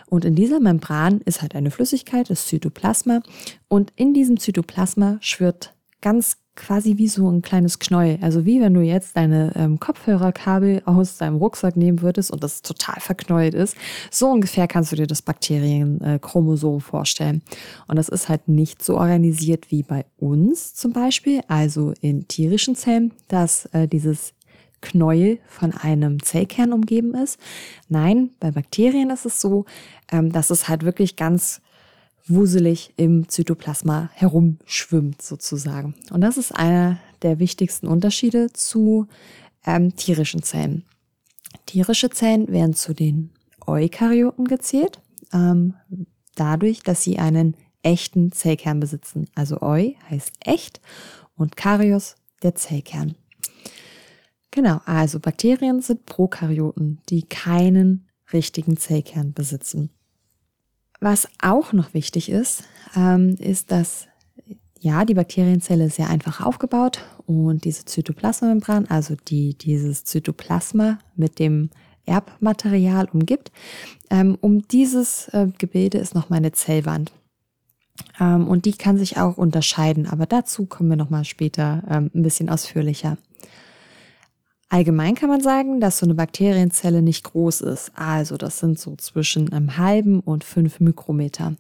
und 0.08 0.26
in 0.26 0.36
dieser 0.36 0.60
Membran 0.60 1.22
ist 1.22 1.42
halt 1.42 1.56
eine 1.56 1.72
Flüssigkeit, 1.72 2.30
das 2.30 2.48
Zytoplasma 2.48 3.22
und 3.70 3.94
in 3.96 4.14
diesem 4.14 4.40
Zytoplasma 4.40 5.18
schwirrt 5.22 5.74
ganz 6.02 6.38
quasi 6.56 6.98
wie 6.98 7.08
so 7.08 7.30
ein 7.30 7.42
kleines 7.42 7.80
Knäuel. 7.80 8.20
Also 8.22 8.46
wie 8.46 8.62
wenn 8.62 8.74
du 8.74 8.82
jetzt 8.82 9.16
deine 9.16 9.54
ähm, 9.56 9.80
Kopfhörerkabel 9.80 10.82
aus 10.86 11.18
deinem 11.18 11.38
Rucksack 11.38 11.78
nehmen 11.78 12.02
würdest 12.02 12.32
und 12.32 12.44
das 12.44 12.62
total 12.62 13.00
verknäult 13.00 13.54
ist. 13.54 13.76
So 14.10 14.30
ungefähr 14.30 14.68
kannst 14.68 14.92
du 14.92 14.96
dir 14.96 15.08
das 15.08 15.22
Bakterienchromosom 15.22 16.78
äh, 16.78 16.82
vorstellen. 16.82 17.42
Und 17.88 17.96
das 17.96 18.10
ist 18.10 18.30
halt 18.30 18.48
nicht 18.48 18.84
so 18.84 18.98
organisiert 18.98 19.72
wie 19.72 19.84
bei 19.84 20.06
uns 20.18 20.74
zum 20.76 20.94
Beispiel, 20.94 21.42
also 21.48 21.94
in 22.02 22.28
tierischen 22.28 22.76
Zellen, 22.76 23.14
dass 23.28 23.66
äh, 23.68 23.88
dieses 23.88 24.34
Knäuel 24.82 25.40
von 25.48 25.74
einem 25.74 26.22
Zellkern 26.22 26.74
umgeben 26.74 27.14
ist. 27.14 27.40
Nein, 27.88 28.32
bei 28.40 28.52
Bakterien 28.52 29.10
ist 29.12 29.26
es 29.26 29.40
so, 29.40 29.66
ähm, 30.12 30.32
dass 30.32 30.50
es 30.50 30.68
halt 30.68 30.84
wirklich 30.84 31.16
ganz 31.16 31.62
wuselig 32.28 32.94
im 32.98 33.28
Zytoplasma 33.28 34.10
herumschwimmt 34.14 35.22
sozusagen. 35.22 35.96
Und 36.12 36.22
das 36.22 36.38
ist 36.38 36.52
einer 36.52 37.00
der 37.22 37.40
wichtigsten 37.40 37.88
Unterschiede 37.88 38.52
zu 38.54 39.08
ähm, 39.66 39.96
tierischen 39.96 40.44
Zellen. 40.44 40.86
Tierische 41.66 42.10
Zellen 42.10 42.48
werden 42.48 42.74
zu 42.74 42.94
den 42.94 43.32
Eukaryoten 43.66 44.46
gezählt, 44.46 45.00
ähm, 45.34 45.76
dadurch, 46.36 46.82
dass 46.82 47.04
sie 47.04 47.20
einen 47.20 47.56
echten 47.84 48.32
Zellkern 48.32 48.80
besitzen. 48.80 49.28
Also 49.36 49.62
Eu 49.62 49.94
heißt 50.10 50.34
echt 50.40 50.82
und 51.36 51.56
Karyos 51.56 52.16
der 52.44 52.56
Zellkern. 52.56 53.16
Genau, 54.52 54.82
also 54.86 55.20
Bakterien 55.20 55.82
sind 55.82 56.06
Prokaryoten, 56.06 57.00
die 57.10 57.24
keinen 57.24 58.08
richtigen 58.34 58.78
Zellkern 58.78 59.34
besitzen. 59.34 59.90
Was 61.02 61.28
auch 61.42 61.74
noch 61.74 61.94
wichtig 61.96 62.30
ist, 62.30 62.64
ähm, 62.96 63.36
ist, 63.40 63.72
dass 63.72 64.08
ja, 64.80 65.04
die 65.04 65.16
Bakterienzelle 65.16 65.86
ist 65.86 65.96
sehr 65.96 66.10
einfach 66.10 66.42
aufgebaut 66.42 67.02
und 67.26 67.66
diese 67.66 67.86
Zytoplasmamembran, 67.86 68.86
also 68.88 69.16
die 69.28 69.56
dieses 69.56 70.04
Zytoplasma 70.06 71.00
mit 71.16 71.40
dem 71.40 71.70
Erbmaterial 72.06 73.08
umgibt, 73.12 73.52
ähm, 74.10 74.38
um 74.42 74.68
dieses 74.68 75.28
äh, 75.30 75.48
Gebilde 75.58 75.98
ist 75.98 76.16
noch 76.16 76.30
meine 76.30 76.52
Zellwand. 76.52 77.12
Ähm, 78.20 78.48
und 78.48 78.66
die 78.66 78.74
kann 78.74 78.98
sich 78.98 79.18
auch 79.18 79.38
unterscheiden, 79.38 80.08
aber 80.08 80.26
dazu 80.26 80.66
kommen 80.66 80.90
wir 80.90 80.98
nochmal 80.98 81.26
später 81.26 81.84
ähm, 81.90 82.12
ein 82.14 82.24
bisschen 82.24 82.50
ausführlicher. 82.50 83.18
Allgemein 84.72 85.16
kann 85.16 85.28
man 85.28 85.42
sagen, 85.42 85.82
dass 85.82 85.98
so 85.98 86.06
eine 86.06 86.16
Bakterienzelle 86.16 87.02
nicht 87.02 87.26
groß 87.26 87.60
ist. 87.60 87.92
Also 87.94 88.38
das 88.38 88.60
sind 88.60 88.80
so 88.80 88.96
zwischen 88.96 89.52
einem 89.52 89.76
halben 89.76 90.22
und 90.22 90.46
fünf 90.46 90.80
Mikrometer. 90.80 91.58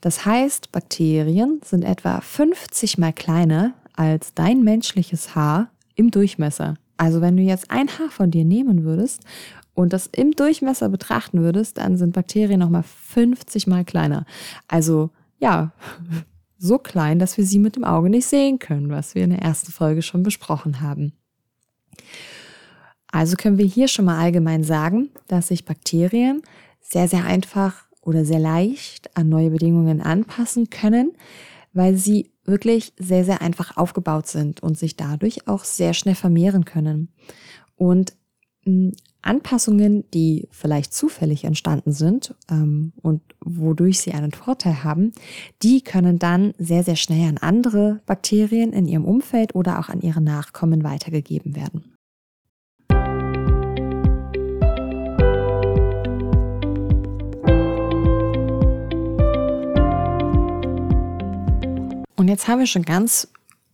Das 0.00 0.24
heißt, 0.24 0.70
Bakterien 0.70 1.60
sind 1.64 1.82
etwa 1.82 2.20
50 2.20 2.98
mal 2.98 3.12
kleiner 3.12 3.74
als 3.96 4.32
dein 4.32 4.62
menschliches 4.62 5.34
Haar 5.34 5.72
im 5.96 6.12
Durchmesser. 6.12 6.76
Also 6.96 7.20
wenn 7.20 7.36
du 7.36 7.42
jetzt 7.42 7.72
ein 7.72 7.88
Haar 7.88 8.10
von 8.10 8.30
dir 8.30 8.44
nehmen 8.44 8.84
würdest 8.84 9.22
und 9.74 9.92
das 9.92 10.06
im 10.06 10.30
Durchmesser 10.30 10.88
betrachten 10.88 11.40
würdest, 11.40 11.78
dann 11.78 11.96
sind 11.96 12.12
Bakterien 12.12 12.60
nochmal 12.60 12.84
50 12.84 13.66
mal 13.66 13.84
kleiner. 13.84 14.24
Also 14.68 15.10
ja, 15.40 15.72
so 16.58 16.78
klein, 16.78 17.18
dass 17.18 17.38
wir 17.38 17.44
sie 17.44 17.58
mit 17.58 17.74
dem 17.74 17.82
Auge 17.82 18.08
nicht 18.08 18.26
sehen 18.26 18.60
können, 18.60 18.88
was 18.88 19.16
wir 19.16 19.24
in 19.24 19.30
der 19.30 19.42
ersten 19.42 19.72
Folge 19.72 20.02
schon 20.02 20.22
besprochen 20.22 20.80
haben. 20.80 21.12
Also 23.10 23.36
können 23.36 23.58
wir 23.58 23.66
hier 23.66 23.88
schon 23.88 24.04
mal 24.04 24.18
allgemein 24.18 24.64
sagen, 24.64 25.10
dass 25.28 25.48
sich 25.48 25.64
Bakterien 25.64 26.42
sehr, 26.80 27.08
sehr 27.08 27.24
einfach 27.24 27.84
oder 28.00 28.24
sehr 28.24 28.38
leicht 28.38 29.16
an 29.16 29.28
neue 29.28 29.50
Bedingungen 29.50 30.00
anpassen 30.00 30.70
können, 30.70 31.12
weil 31.72 31.96
sie 31.96 32.30
wirklich 32.44 32.92
sehr, 32.98 33.24
sehr 33.24 33.42
einfach 33.42 33.76
aufgebaut 33.76 34.28
sind 34.28 34.62
und 34.62 34.78
sich 34.78 34.96
dadurch 34.96 35.48
auch 35.48 35.64
sehr 35.64 35.94
schnell 35.94 36.14
vermehren 36.14 36.64
können. 36.64 37.08
Und 37.74 38.14
hm, 38.62 38.92
Anpassungen, 39.22 40.04
die 40.12 40.48
vielleicht 40.52 40.94
zufällig 40.94 41.44
entstanden 41.44 41.92
sind 41.92 42.34
ähm, 42.48 42.92
und 43.02 43.22
wodurch 43.44 44.00
sie 44.00 44.12
einen 44.12 44.30
Vorteil 44.30 44.84
haben, 44.84 45.12
die 45.62 45.82
können 45.82 46.20
dann 46.20 46.54
sehr, 46.58 46.84
sehr 46.84 46.96
schnell 46.96 47.28
an 47.28 47.38
andere 47.38 48.00
Bakterien 48.06 48.72
in 48.72 48.86
ihrem 48.86 49.04
Umfeld 49.04 49.54
oder 49.56 49.80
auch 49.80 49.88
an 49.88 50.00
ihre 50.00 50.20
Nachkommen 50.20 50.84
weitergegeben 50.84 51.56
werden. 51.56 51.95
Und 62.26 62.30
jetzt 62.30 62.48
haben 62.48 62.58
wir 62.58 62.66
schon 62.66 62.82
ganz 62.82 63.28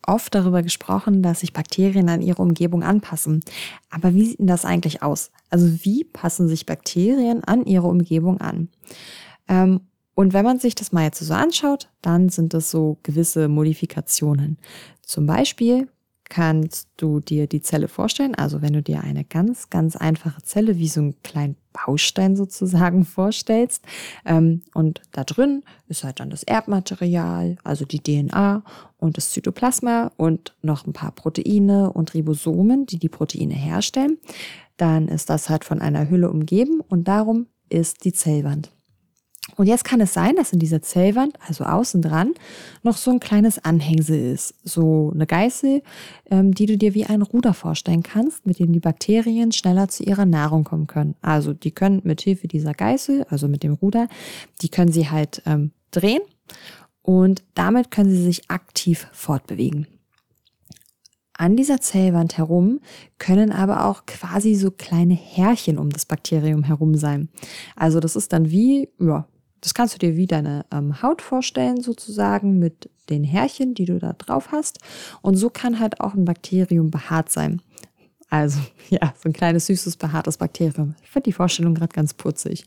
oft 0.07 0.35
darüber 0.35 0.63
gesprochen, 0.63 1.23
dass 1.23 1.41
sich 1.41 1.55
Bakterien 1.55 2.11
an 2.11 2.21
ihre 2.21 2.43
Umgebung 2.43 2.83
anpassen. 2.83 3.43
Aber 3.89 4.13
wie 4.13 4.27
sieht 4.27 4.41
denn 4.41 4.47
das 4.47 4.67
eigentlich 4.67 5.03
aus? 5.03 5.31
Also 5.49 5.83
wie 5.87 6.05
passen 6.05 6.49
sich 6.49 6.67
Bakterien 6.67 7.43
an 7.45 7.65
ihre 7.65 7.87
Umgebung 7.87 8.43
an? 8.43 8.69
Ähm, 9.49 9.81
und 10.15 10.35
wenn 10.35 10.45
man 10.45 10.59
sich 10.59 10.75
das 10.75 10.93
mal 10.93 11.05
jetzt 11.05 11.21
so 11.21 11.33
anschaut, 11.33 11.89
dann 12.03 12.29
sind 12.29 12.53
das 12.53 12.71
so 12.71 12.99
gewisse 13.03 13.49
Modifikationen. 13.49 14.59
Zum 15.01 15.25
Beispiel 15.25 15.89
kannst 16.33 16.89
du 16.97 17.21
dir 17.21 17.47
die 17.47 17.61
Zelle 17.61 17.89
vorstellen. 17.89 18.35
Also 18.35 18.63
wenn 18.63 18.73
du 18.73 18.83
dir 18.83 19.05
eine 19.05 19.23
ganz, 19.23 19.69
ganz 19.69 19.97
einfache 19.97 20.41
Zelle 20.41 20.79
wie 20.79 20.89
so 20.89 21.03
einen 21.03 21.23
kleinen 21.23 21.57
Baustein 21.75 22.37
sozusagen 22.37 23.05
vorstellst. 23.05 23.85
Ähm, 24.25 24.63
und 24.73 25.03
da 25.13 25.25
drin 25.25 25.63
ist 25.89 26.05
halt 26.05 26.21
dann 26.21 26.31
das 26.31 26.43
Erbmaterial, 26.43 27.59
also 27.65 27.85
die 27.85 28.01
DNA 28.01 28.65
und 28.97 29.19
das 29.19 29.33
Zytoplasma 29.33 30.11
und 30.17 30.57
noch 30.63 30.87
ein 30.87 30.95
paar 30.95 31.13
Proteine 31.13 31.93
und 31.93 32.15
Ribosomen, 32.15 32.87
die 32.87 32.99
die 32.99 33.11
Proteine 33.11 33.53
herstellen. 33.53 34.17
Dann 34.79 35.09
ist 35.09 35.29
das 35.29 35.51
halt 35.51 35.67
von 35.67 35.83
einer 35.83 36.09
Hülle 36.09 36.31
umgeben 36.31 36.81
und 36.81 37.09
darum 37.09 37.47
ist 37.69 38.07
die 38.07 38.15
Zellwand. 38.15 38.73
Und 39.57 39.67
jetzt 39.67 39.85
kann 39.85 40.01
es 40.01 40.15
sein, 40.15 40.35
dass 40.37 40.53
in 40.53 40.59
dieser 40.59 40.83
Zellwand, 40.83 41.39
also 41.47 41.65
außen 41.65 42.01
dran, 42.03 42.35
noch 42.83 42.97
so 42.97 43.11
ein 43.11 43.21
kleines 43.21 43.63
Anhängsel 43.65 44.33
ist. 44.33 44.55
So 44.65 45.13
eine 45.15 45.27
Geißel, 45.27 45.83
ähm, 46.31 46.55
die 46.55 46.67
du 46.67 46.79
dir 46.79 46.95
wie 46.95 47.05
ein 47.05 47.23
Ruder 47.23 47.55
vorstellen 47.55 48.03
kannst, 48.03 48.47
mit 48.47 48.59
dem 48.59 48.73
die 48.73 48.81
Bakterien 48.81 49.53
schneller 49.53 49.89
zu 49.89 50.05
ihrer 50.05 50.27
Nahrung 50.27 50.65
kommen 50.65 50.87
können. 50.87 51.15
Also 51.21 51.53
die 51.53 51.71
können 51.71 52.01
mit 52.05 52.23
Hilfe 52.23 52.49
dieser 52.49 52.73
Geißel, 52.73 53.27
also 53.29 53.49
mit 53.49 53.63
dem 53.63 53.75
Ruder, 53.75 54.09
die 54.63 54.69
können 54.69 54.93
sie 54.93 55.11
halt 55.11 55.43
ähm, 55.47 55.73
drehen 55.91 56.23
und 57.03 57.43
damit 57.55 57.91
können 57.91 58.11
sie 58.11 58.23
sich 58.23 58.51
aktiv 58.51 59.07
fortbewegen. 59.13 59.87
An 61.35 61.57
dieser 61.57 61.81
Zellwand 61.81 62.39
herum 62.39 62.81
können 63.19 63.51
aber 63.51 63.87
auch 63.87 64.07
quasi 64.07 64.55
so 64.55 64.71
kleine 64.71 65.15
Härchen 65.15 65.79
um 65.79 65.91
das 65.91 66.07
Bakterium 66.07 66.63
herum 66.63 66.95
sein. 66.95 67.31
Also 67.75 68.01
das 68.01 68.17
ist 68.17 68.33
dann 68.33 68.51
wie, 68.51 68.89
ja, 69.01 69.27
das 69.63 69.75
kannst 69.75 69.95
du 69.95 69.99
dir 69.99 70.17
wie 70.17 70.27
deine 70.27 70.67
ähm, 70.71 71.03
Haut 71.03 71.23
vorstellen, 71.23 71.81
sozusagen, 71.81 72.59
mit 72.59 72.91
den 73.09 73.25
Härchen, 73.25 73.75
die 73.75 73.87
du 73.87 73.99
da 73.99 74.13
drauf 74.13 74.51
hast. 74.53 74.79
Und 75.23 75.37
so 75.37 75.49
kann 75.51 75.79
halt 75.79 76.01
auch 76.01 76.15
ein 76.15 76.25
Bakterium 76.25 76.91
behaart 76.91 77.31
sein. 77.31 77.63
Also, 78.29 78.61
ja, 78.91 79.15
so 79.23 79.29
ein 79.29 79.33
kleines, 79.33 79.67
süßes, 79.67 79.97
behaartes 79.97 80.37
Bakterium. 80.37 80.97
Ich 81.03 81.11
finde 81.11 81.25
die 81.25 81.33
Vorstellung 81.33 81.75
gerade 81.75 81.95
ganz 81.95 82.13
putzig. 82.13 82.67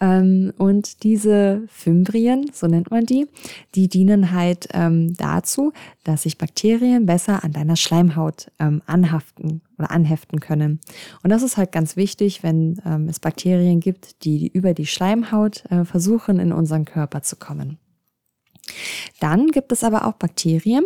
Ähm, 0.00 0.52
und 0.58 1.02
diese 1.02 1.62
Fimbrien, 1.68 2.50
so 2.52 2.66
nennt 2.66 2.90
man 2.90 3.04
die, 3.04 3.26
die 3.74 3.88
dienen 3.88 4.32
halt 4.32 4.68
ähm, 4.72 5.14
dazu, 5.14 5.72
dass 6.04 6.22
sich 6.22 6.38
Bakterien 6.38 7.06
besser 7.06 7.44
an 7.44 7.52
deiner 7.52 7.76
Schleimhaut 7.76 8.50
ähm, 8.58 8.82
anhaften 8.86 9.62
oder 9.78 9.90
anheften 9.90 10.40
können. 10.40 10.80
Und 11.22 11.30
das 11.30 11.42
ist 11.42 11.56
halt 11.56 11.72
ganz 11.72 11.96
wichtig, 11.96 12.42
wenn 12.42 12.78
es 13.08 13.18
Bakterien 13.20 13.80
gibt, 13.80 14.24
die 14.24 14.48
über 14.48 14.74
die 14.74 14.86
Schleimhaut 14.86 15.64
äh, 15.70 15.84
versuchen, 15.84 16.38
in 16.38 16.52
unseren 16.52 16.84
Körper 16.84 17.22
zu 17.22 17.36
kommen. 17.36 17.78
Dann 19.20 19.48
gibt 19.48 19.72
es 19.72 19.84
aber 19.84 20.06
auch 20.06 20.14
Bakterien, 20.14 20.84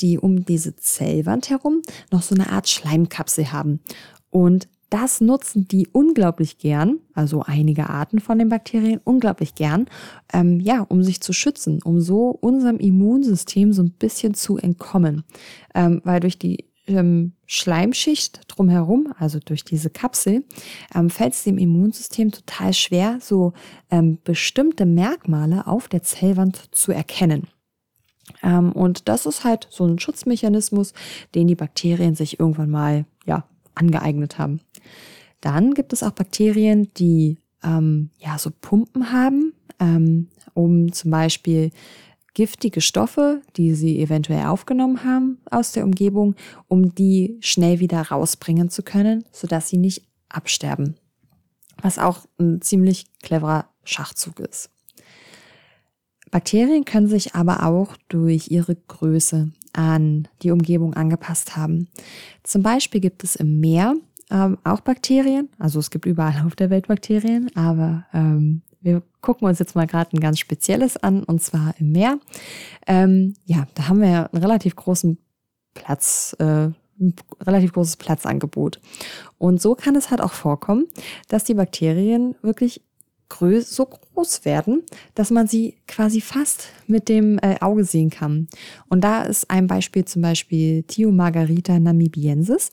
die 0.00 0.18
um 0.18 0.44
diese 0.44 0.76
Zellwand 0.76 1.50
herum 1.50 1.82
noch 2.10 2.22
so 2.22 2.34
eine 2.34 2.50
Art 2.50 2.68
Schleimkapsel 2.68 3.52
haben. 3.52 3.80
Und 4.30 4.68
das 4.90 5.20
nutzen 5.20 5.66
die 5.66 5.88
unglaublich 5.92 6.58
gern, 6.58 7.00
also 7.14 7.42
einige 7.42 7.88
Arten 7.88 8.20
von 8.20 8.38
den 8.38 8.48
Bakterien 8.48 9.00
unglaublich 9.04 9.54
gern, 9.54 9.86
ähm, 10.32 10.60
ja, 10.60 10.82
um 10.82 11.02
sich 11.02 11.20
zu 11.20 11.32
schützen, 11.32 11.80
um 11.82 12.00
so 12.00 12.28
unserem 12.28 12.78
Immunsystem 12.78 13.72
so 13.72 13.82
ein 13.82 13.92
bisschen 13.92 14.34
zu 14.34 14.56
entkommen. 14.56 15.24
Ähm, 15.74 16.00
weil 16.04 16.20
durch 16.20 16.38
die 16.38 16.66
ähm, 16.86 17.32
Schleimschicht 17.46 18.40
drumherum, 18.48 19.12
also 19.18 19.38
durch 19.38 19.64
diese 19.64 19.90
Kapsel, 19.90 20.44
ähm, 20.94 21.10
fällt 21.10 21.34
es 21.34 21.44
dem 21.44 21.58
Immunsystem 21.58 22.30
total 22.30 22.72
schwer, 22.72 23.18
so 23.20 23.52
ähm, 23.90 24.18
bestimmte 24.24 24.86
Merkmale 24.86 25.66
auf 25.66 25.88
der 25.88 26.02
Zellwand 26.02 26.74
zu 26.74 26.92
erkennen. 26.92 27.48
Ähm, 28.42 28.72
und 28.72 29.08
das 29.08 29.26
ist 29.26 29.44
halt 29.44 29.66
so 29.70 29.86
ein 29.86 29.98
Schutzmechanismus, 29.98 30.92
den 31.34 31.46
die 31.46 31.54
Bakterien 31.54 32.14
sich 32.14 32.40
irgendwann 32.40 32.70
mal 32.70 33.06
ja, 33.26 33.44
angeeignet 33.74 34.38
haben. 34.38 34.60
Dann 35.40 35.74
gibt 35.74 35.92
es 35.92 36.02
auch 36.02 36.12
Bakterien, 36.12 36.88
die 36.96 37.38
ähm, 37.62 38.10
ja 38.18 38.38
so 38.38 38.50
Pumpen 38.50 39.12
haben, 39.12 39.52
ähm, 39.80 40.28
um 40.54 40.92
zum 40.92 41.10
Beispiel 41.10 41.70
giftige 42.34 42.80
Stoffe, 42.80 43.42
die 43.56 43.74
sie 43.74 44.00
eventuell 44.00 44.46
aufgenommen 44.46 45.04
haben 45.04 45.38
aus 45.50 45.72
der 45.72 45.84
Umgebung, 45.84 46.34
um 46.68 46.94
die 46.94 47.36
schnell 47.40 47.80
wieder 47.80 48.02
rausbringen 48.02 48.70
zu 48.70 48.82
können, 48.82 49.24
sodass 49.32 49.68
sie 49.68 49.78
nicht 49.78 50.02
absterben. 50.28 50.96
Was 51.80 51.98
auch 51.98 52.26
ein 52.38 52.60
ziemlich 52.60 53.06
cleverer 53.22 53.68
Schachzug 53.84 54.40
ist. 54.40 54.70
Bakterien 56.30 56.84
können 56.84 57.06
sich 57.06 57.34
aber 57.36 57.64
auch 57.64 57.96
durch 58.08 58.50
ihre 58.50 58.74
Größe 58.74 59.52
an 59.72 60.26
die 60.42 60.50
Umgebung 60.50 60.94
angepasst 60.94 61.56
haben. 61.56 61.88
Zum 62.42 62.62
Beispiel 62.62 63.00
gibt 63.00 63.22
es 63.22 63.36
im 63.36 63.60
Meer 63.60 63.94
ähm, 64.30 64.58
auch 64.64 64.80
Bakterien, 64.80 65.48
also 65.58 65.78
es 65.78 65.90
gibt 65.90 66.06
überall 66.06 66.46
auf 66.46 66.56
der 66.56 66.70
Welt 66.70 66.88
Bakterien, 66.88 67.50
aber 67.54 68.06
ähm, 68.12 68.62
wir 68.80 69.02
gucken 69.20 69.48
uns 69.48 69.58
jetzt 69.58 69.74
mal 69.74 69.86
gerade 69.86 70.16
ein 70.16 70.20
ganz 70.20 70.38
spezielles 70.38 70.96
an, 70.96 71.24
und 71.24 71.42
zwar 71.42 71.74
im 71.78 71.92
Meer. 71.92 72.18
Ähm, 72.86 73.34
ja, 73.44 73.66
da 73.74 73.88
haben 73.88 74.00
wir 74.00 74.08
ja 74.08 74.26
einen 74.26 74.42
relativ 74.42 74.76
großen 74.76 75.18
Platz, 75.72 76.36
äh, 76.38 76.68
ein 77.00 77.14
relativ 77.40 77.72
großes 77.72 77.96
Platzangebot. 77.96 78.80
Und 79.38 79.60
so 79.60 79.74
kann 79.74 79.96
es 79.96 80.10
halt 80.10 80.20
auch 80.20 80.32
vorkommen, 80.32 80.86
dass 81.28 81.44
die 81.44 81.54
Bakterien 81.54 82.34
wirklich 82.42 82.82
so 83.62 83.86
groß 83.86 84.44
werden, 84.44 84.82
dass 85.14 85.30
man 85.30 85.48
sie 85.48 85.76
quasi 85.88 86.20
fast 86.20 86.68
mit 86.86 87.08
dem 87.08 87.38
äh, 87.38 87.56
Auge 87.60 87.84
sehen 87.84 88.10
kann. 88.10 88.48
Und 88.88 89.02
da 89.02 89.22
ist 89.22 89.50
ein 89.50 89.66
Beispiel 89.66 90.04
zum 90.04 90.22
Beispiel 90.22 90.84
Thiomargarita 90.84 91.80
namibiensis, 91.80 92.70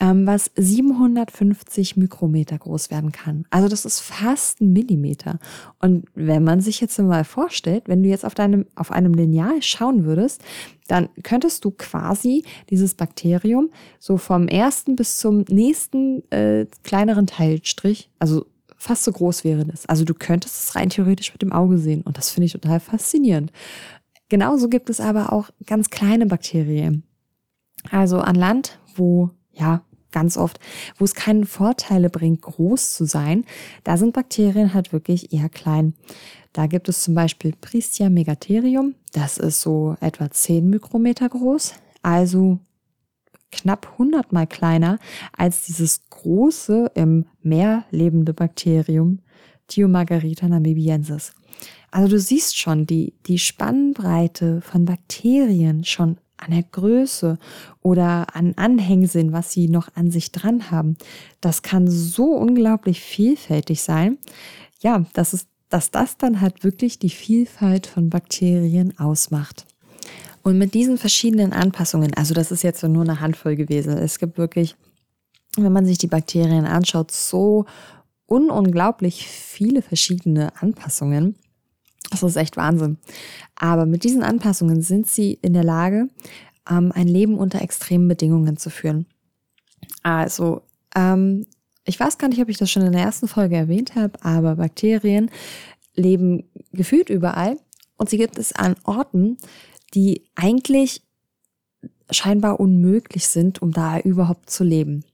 ähm, 0.00 0.26
was 0.26 0.50
750 0.56 1.96
Mikrometer 1.96 2.58
groß 2.58 2.90
werden 2.90 3.12
kann. 3.12 3.44
Also 3.50 3.68
das 3.68 3.84
ist 3.84 4.00
fast 4.00 4.60
ein 4.60 4.72
Millimeter. 4.72 5.38
Und 5.80 6.06
wenn 6.14 6.44
man 6.44 6.60
sich 6.60 6.80
jetzt 6.80 6.98
mal 6.98 7.24
vorstellt, 7.24 7.84
wenn 7.86 8.02
du 8.02 8.08
jetzt 8.08 8.24
auf 8.24 8.34
deinem, 8.34 8.66
auf 8.74 8.90
einem 8.90 9.14
Lineal 9.14 9.62
schauen 9.62 10.04
würdest, 10.04 10.42
dann 10.88 11.08
könntest 11.22 11.64
du 11.64 11.70
quasi 11.70 12.44
dieses 12.70 12.94
Bakterium 12.94 13.70
so 13.98 14.16
vom 14.16 14.48
ersten 14.48 14.96
bis 14.96 15.18
zum 15.18 15.44
nächsten 15.48 16.28
äh, 16.30 16.66
kleineren 16.82 17.26
Teilstrich, 17.26 18.10
also 18.18 18.46
fast 18.76 19.04
so 19.04 19.12
groß 19.12 19.44
wäre 19.44 19.64
das. 19.64 19.86
Also 19.86 20.04
du 20.04 20.12
könntest 20.12 20.62
es 20.62 20.74
rein 20.76 20.90
theoretisch 20.90 21.32
mit 21.32 21.40
dem 21.40 21.52
Auge 21.52 21.78
sehen 21.78 22.02
und 22.02 22.18
das 22.18 22.30
finde 22.30 22.46
ich 22.46 22.52
total 22.52 22.80
faszinierend. 22.80 23.50
Genauso 24.28 24.68
gibt 24.68 24.90
es 24.90 25.00
aber 25.00 25.32
auch 25.32 25.50
ganz 25.66 25.90
kleine 25.90 26.26
Bakterien. 26.26 27.04
Also 27.90 28.18
an 28.18 28.34
Land, 28.34 28.78
wo 28.96 29.30
ja 29.52 29.82
ganz 30.14 30.38
oft, 30.38 30.58
wo 30.96 31.04
es 31.04 31.14
keine 31.14 31.44
Vorteile 31.44 32.08
bringt, 32.08 32.40
groß 32.40 32.94
zu 32.94 33.04
sein, 33.04 33.44
da 33.82 33.98
sind 33.98 34.14
Bakterien 34.14 34.72
halt 34.72 34.94
wirklich 34.94 35.34
eher 35.34 35.50
klein. 35.50 35.92
Da 36.54 36.66
gibt 36.66 36.88
es 36.88 37.02
zum 37.02 37.14
Beispiel 37.14 37.52
Pristia 37.60 38.08
megatherium, 38.08 38.94
das 39.12 39.36
ist 39.36 39.60
so 39.60 39.96
etwa 40.00 40.30
10 40.30 40.70
Mikrometer 40.70 41.28
groß, 41.28 41.74
also 42.02 42.58
knapp 43.50 43.88
100 43.92 44.32
mal 44.32 44.46
kleiner 44.46 44.98
als 45.36 45.66
dieses 45.66 46.08
große 46.10 46.90
im 46.94 47.26
Meer 47.42 47.84
lebende 47.90 48.32
Bakterium 48.32 49.20
Thiomargarita 49.68 50.48
namibiensis. 50.48 51.32
Also 51.90 52.08
du 52.08 52.18
siehst 52.18 52.58
schon 52.58 52.86
die, 52.86 53.14
die 53.26 53.38
Spannbreite 53.38 54.60
von 54.60 54.84
Bakterien 54.84 55.84
schon 55.84 56.18
an 56.36 56.50
der 56.50 56.62
Größe 56.62 57.38
oder 57.80 58.34
an 58.34 58.54
Anhängsinn, 58.56 59.32
was 59.32 59.52
sie 59.52 59.68
noch 59.68 59.88
an 59.94 60.10
sich 60.10 60.32
dran 60.32 60.70
haben. 60.70 60.96
Das 61.40 61.62
kann 61.62 61.88
so 61.88 62.32
unglaublich 62.34 63.00
vielfältig 63.00 63.82
sein. 63.82 64.18
Ja, 64.80 65.04
dass, 65.14 65.32
es, 65.32 65.46
dass 65.68 65.90
das 65.90 66.16
dann 66.16 66.40
halt 66.40 66.64
wirklich 66.64 66.98
die 66.98 67.10
Vielfalt 67.10 67.86
von 67.86 68.10
Bakterien 68.10 68.98
ausmacht. 68.98 69.66
Und 70.42 70.58
mit 70.58 70.74
diesen 70.74 70.98
verschiedenen 70.98 71.52
Anpassungen, 71.54 72.12
also 72.14 72.34
das 72.34 72.50
ist 72.50 72.62
jetzt 72.62 72.82
nur 72.82 73.02
eine 73.02 73.20
Handvoll 73.20 73.56
gewesen, 73.56 73.96
es 73.96 74.18
gibt 74.18 74.36
wirklich, 74.36 74.76
wenn 75.56 75.72
man 75.72 75.86
sich 75.86 75.96
die 75.96 76.06
Bakterien 76.06 76.66
anschaut, 76.66 77.10
so 77.10 77.64
ununglaublich 78.26 79.26
viele 79.26 79.80
verschiedene 79.80 80.52
Anpassungen. 80.60 81.36
Das 82.10 82.22
ist 82.22 82.36
echt 82.36 82.56
Wahnsinn. 82.56 82.98
Aber 83.56 83.86
mit 83.86 84.04
diesen 84.04 84.22
Anpassungen 84.22 84.82
sind 84.82 85.06
sie 85.06 85.38
in 85.42 85.52
der 85.52 85.64
Lage, 85.64 86.08
ähm, 86.70 86.92
ein 86.94 87.08
Leben 87.08 87.38
unter 87.38 87.62
extremen 87.62 88.08
Bedingungen 88.08 88.56
zu 88.56 88.70
führen. 88.70 89.06
Also, 90.02 90.62
ähm, 90.94 91.46
ich 91.84 92.00
weiß 92.00 92.18
gar 92.18 92.28
nicht, 92.28 92.40
ob 92.40 92.48
ich 92.48 92.56
das 92.56 92.70
schon 92.70 92.82
in 92.82 92.92
der 92.92 93.02
ersten 93.02 93.28
Folge 93.28 93.56
erwähnt 93.56 93.94
habe, 93.94 94.22
aber 94.24 94.56
Bakterien 94.56 95.30
leben 95.94 96.44
gefühlt 96.72 97.10
überall 97.10 97.58
und 97.96 98.08
sie 98.08 98.16
gibt 98.16 98.38
es 98.38 98.52
an 98.52 98.76
Orten, 98.84 99.36
die 99.94 100.22
eigentlich 100.34 101.02
scheinbar 102.10 102.60
unmöglich 102.60 103.26
sind, 103.28 103.62
um 103.62 103.72
da 103.72 103.98
überhaupt 104.00 104.50
zu 104.50 104.64
leben. 104.64 105.04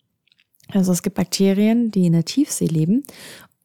Also 0.69 0.93
es 0.93 1.03
gibt 1.03 1.17
Bakterien, 1.17 1.91
die 1.91 2.07
in 2.07 2.13
der 2.13 2.25
Tiefsee 2.25 2.67
leben 2.67 3.03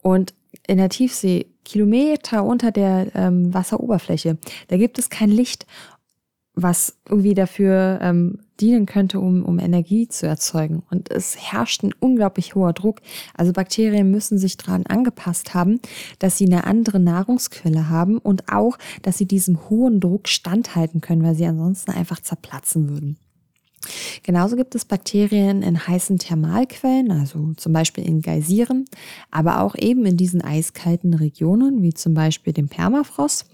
und 0.02 0.34
in 0.68 0.78
der 0.78 0.90
Tiefsee 0.90 1.46
Kilometer 1.66 2.46
unter 2.46 2.72
der 2.72 3.08
ähm, 3.16 3.54
Wasseroberfläche, 3.54 4.38
da 4.70 4.78
gibt 4.78 4.98
es 4.98 5.10
kein 5.10 5.30
Licht 5.30 5.66
was 6.56 6.98
irgendwie 7.08 7.34
dafür 7.34 8.00
ähm, 8.02 8.40
dienen 8.60 8.86
könnte, 8.86 9.20
um, 9.20 9.44
um 9.44 9.60
Energie 9.60 10.08
zu 10.08 10.26
erzeugen. 10.26 10.84
Und 10.90 11.12
es 11.12 11.36
herrscht 11.52 11.84
ein 11.84 11.94
unglaublich 12.00 12.56
hoher 12.56 12.72
Druck. 12.72 13.02
Also 13.34 13.52
Bakterien 13.52 14.10
müssen 14.10 14.38
sich 14.38 14.56
daran 14.56 14.86
angepasst 14.86 15.54
haben, 15.54 15.82
dass 16.20 16.38
sie 16.38 16.46
eine 16.46 16.66
andere 16.66 17.00
Nahrungsquelle 17.00 17.90
haben 17.90 18.18
und 18.18 18.52
auch, 18.52 18.78
dass 19.02 19.18
sie 19.18 19.28
diesem 19.28 19.70
hohen 19.70 20.00
Druck 20.00 20.30
standhalten 20.30 21.02
können, 21.02 21.24
weil 21.24 21.36
sie 21.36 21.46
ansonsten 21.46 21.92
einfach 21.92 22.22
zerplatzen 22.22 22.90
würden. 22.90 23.18
Genauso 24.26 24.56
gibt 24.56 24.74
es 24.74 24.86
Bakterien 24.86 25.62
in 25.62 25.88
heißen 25.88 26.18
Thermalquellen, 26.18 27.12
also 27.12 27.54
zum 27.58 27.74
Beispiel 27.74 28.04
in 28.04 28.24
Geysiren, 28.24 28.86
aber 29.30 29.62
auch 29.62 29.76
eben 29.76 30.04
in 30.08 30.18
diesen 30.18 30.42
eiskalten 30.42 31.14
Regionen, 31.14 31.84
wie 31.84 31.94
zum 31.94 32.16
Beispiel 32.16 32.52
dem 32.52 32.68
Permafrost 32.68 33.46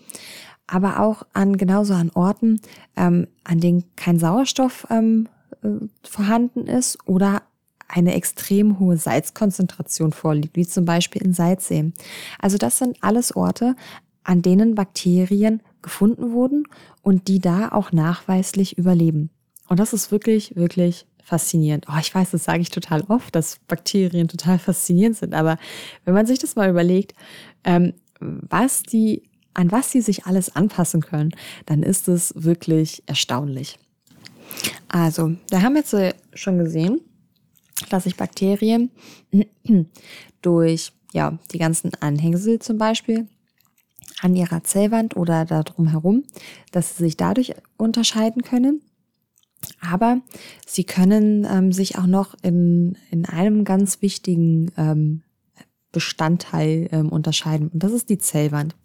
aber 0.72 1.02
auch 1.02 1.24
an 1.34 1.58
genauso 1.58 1.94
an 1.94 2.12
Orten, 2.14 2.62
ähm, 2.96 3.28
an 3.44 3.60
denen 3.60 3.84
kein 3.98 4.18
Sauerstoff 4.18 4.88
ähm, 4.90 5.28
äh, 5.64 5.68
vorhanden 6.08 6.66
ist 6.66 6.98
oder 7.06 7.42
eine 7.90 8.14
extrem 8.14 8.80
hohe 8.80 8.96
Salzkonzentration 8.96 10.14
vorliegt, 10.14 10.56
wie 10.56 10.66
zum 10.66 10.86
Beispiel 10.86 11.24
in 11.24 11.34
Salzseen. 11.34 11.94
Also 12.40 12.58
das 12.58 12.78
sind 12.78 12.98
alles 13.02 13.36
Orte, 13.36 13.76
an 14.24 14.42
denen 14.42 14.76
Bakterien 14.76 15.62
gefunden 15.82 16.32
wurden 16.32 16.64
und 17.02 17.28
die 17.28 17.40
da 17.40 17.70
auch 17.74 17.92
nachweislich 17.92 18.78
überleben. 18.78 19.30
Und 19.72 19.80
das 19.80 19.94
ist 19.94 20.12
wirklich, 20.12 20.54
wirklich 20.58 21.06
faszinierend. 21.24 21.86
Oh, 21.88 21.98
ich 21.98 22.14
weiß, 22.14 22.32
das 22.32 22.44
sage 22.44 22.60
ich 22.60 22.72
total 22.72 23.04
oft, 23.08 23.34
dass 23.34 23.58
Bakterien 23.70 24.28
total 24.28 24.60
faszinierend 24.60 25.16
sind. 25.16 25.34
Aber 25.34 25.58
wenn 26.04 26.14
man 26.14 26.26
sich 26.26 26.40
das 26.40 26.58
mal 26.58 26.70
überlegt, 26.70 27.16
ähm, 27.64 27.94
was 28.20 28.84
die, 28.84 29.24
an 29.54 29.72
was 29.72 29.90
sie 29.90 30.02
sich 30.02 30.26
alles 30.26 30.58
anpassen 30.58 31.00
können, 31.00 31.32
dann 31.68 31.84
ist 31.84 32.10
es 32.10 32.34
wirklich 32.36 33.02
erstaunlich. 33.06 33.80
Also, 34.90 35.38
wir 35.50 35.62
haben 35.62 35.78
jetzt 35.78 35.96
schon 36.34 36.58
gesehen, 36.58 37.00
dass 37.90 38.04
sich 38.04 38.18
Bakterien 38.18 38.92
durch 40.42 40.92
ja, 41.14 41.40
die 41.54 41.60
ganzen 41.60 41.94
Anhängsel 42.02 42.60
zum 42.60 42.78
Beispiel 42.78 43.26
an 44.20 44.36
ihrer 44.36 44.66
Zellwand 44.66 45.16
oder 45.16 45.46
darum 45.46 45.88
herum, 45.88 46.26
dass 46.74 46.98
sie 46.98 47.06
sich 47.06 47.16
dadurch 47.16 47.54
unterscheiden 47.78 48.42
können. 48.42 48.82
Aber 49.80 50.21
sie 50.65 50.84
können 50.84 51.47
ähm, 51.50 51.71
sich 51.71 51.97
auch 51.97 52.08
noch 52.08 52.36
in, 52.41 52.97
in 53.10 53.26
einem 53.26 53.63
ganz 53.63 54.02
wichtigen 54.02 54.71
ähm, 54.78 55.24
Bestandteil 55.91 56.88
ähm, 56.91 57.10
unterscheiden. 57.10 57.69
Und 57.69 57.84
das 57.84 57.91
ist 57.91 58.10
die 58.10 58.17
Zellwand. 58.17 58.76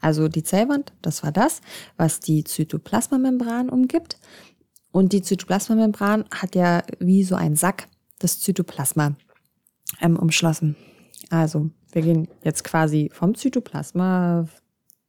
Also 0.00 0.28
die 0.28 0.42
Zellwand, 0.42 0.92
das 1.02 1.22
war 1.22 1.32
das, 1.32 1.60
was 1.96 2.20
die 2.20 2.44
Zytoplasmamembran 2.44 3.68
umgibt. 3.68 4.18
Und 4.92 5.12
die 5.12 5.22
Zytoplasmamembran 5.22 6.24
hat 6.30 6.54
ja 6.54 6.82
wie 6.98 7.24
so 7.24 7.34
ein 7.34 7.56
Sack 7.56 7.88
das 8.18 8.40
Zytoplasma 8.40 9.16
ähm, 10.00 10.16
umschlossen. 10.16 10.76
Also 11.30 11.70
wir 11.92 12.02
gehen 12.02 12.28
jetzt 12.42 12.64
quasi 12.64 13.10
vom 13.12 13.34
Zytoplasma, 13.34 14.46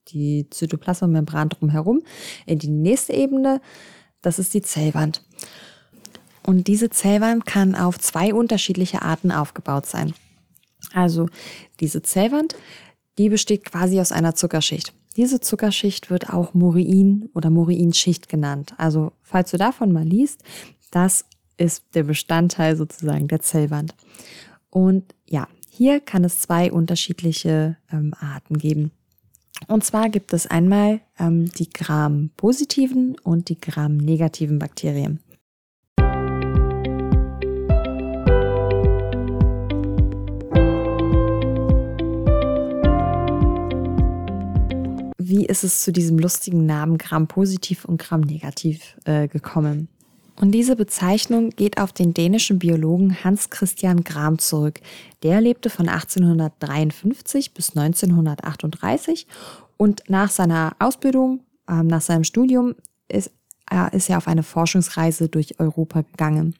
die 0.09 0.47
Zytoplasmamembran 0.49 1.49
drumherum, 1.49 2.01
in 2.45 2.59
die 2.59 2.69
nächste 2.69 3.13
Ebene. 3.13 3.61
Das 4.21 4.39
ist 4.39 4.53
die 4.53 4.61
Zellwand. 4.61 5.23
Und 6.43 6.67
diese 6.67 6.89
Zellwand 6.89 7.45
kann 7.45 7.75
auf 7.75 7.99
zwei 7.99 8.33
unterschiedliche 8.33 9.01
Arten 9.01 9.31
aufgebaut 9.31 9.85
sein. 9.85 10.13
Also 10.93 11.29
diese 11.79 12.01
Zellwand, 12.01 12.55
die 13.17 13.29
besteht 13.29 13.65
quasi 13.65 13.99
aus 13.99 14.11
einer 14.11 14.35
Zuckerschicht. 14.35 14.93
Diese 15.17 15.39
Zuckerschicht 15.39 16.09
wird 16.09 16.29
auch 16.29 16.53
Muriin 16.53 17.29
oder 17.33 17.49
Muriinschicht 17.49 18.29
genannt. 18.29 18.73
Also 18.77 19.11
falls 19.21 19.51
du 19.51 19.57
davon 19.57 19.91
mal 19.91 20.05
liest, 20.05 20.41
das 20.89 21.25
ist 21.57 21.83
der 21.93 22.03
Bestandteil 22.03 22.75
sozusagen 22.75 23.27
der 23.27 23.41
Zellwand. 23.41 23.93
Und 24.69 25.13
ja, 25.27 25.47
hier 25.69 25.99
kann 25.99 26.23
es 26.23 26.39
zwei 26.39 26.71
unterschiedliche 26.71 27.77
ähm, 27.91 28.13
Arten 28.19 28.57
geben. 28.57 28.91
Und 29.67 29.83
zwar 29.83 30.09
gibt 30.09 30.33
es 30.33 30.47
einmal 30.47 30.99
ähm, 31.19 31.51
die 31.57 31.69
Gram-positiven 31.69 33.17
und 33.23 33.49
die 33.49 33.59
Gram-negativen 33.59 34.59
Bakterien. 34.59 35.19
Wie 45.17 45.45
ist 45.45 45.63
es 45.63 45.81
zu 45.81 45.93
diesem 45.93 46.19
lustigen 46.19 46.65
Namen 46.65 46.97
Gram-positiv 46.97 47.85
und 47.85 48.01
Gram-negativ 48.01 48.97
äh, 49.05 49.29
gekommen? 49.29 49.87
Und 50.41 50.53
diese 50.53 50.75
Bezeichnung 50.75 51.51
geht 51.51 51.79
auf 51.79 51.93
den 51.93 52.15
dänischen 52.15 52.57
Biologen 52.57 53.23
Hans 53.23 53.51
Christian 53.51 54.03
Gram 54.03 54.39
zurück. 54.39 54.79
Der 55.21 55.39
lebte 55.39 55.69
von 55.69 55.87
1853 55.87 57.53
bis 57.53 57.77
1938 57.77 59.27
und 59.77 60.01
nach 60.07 60.31
seiner 60.31 60.75
Ausbildung, 60.79 61.41
äh, 61.67 61.83
nach 61.83 62.01
seinem 62.01 62.23
Studium 62.23 62.73
ist, 63.07 63.29
äh, 63.69 63.95
ist 63.95 64.09
er 64.09 64.17
auf 64.17 64.27
eine 64.27 64.41
Forschungsreise 64.41 65.29
durch 65.29 65.59
Europa 65.59 66.01
gegangen. 66.01 66.55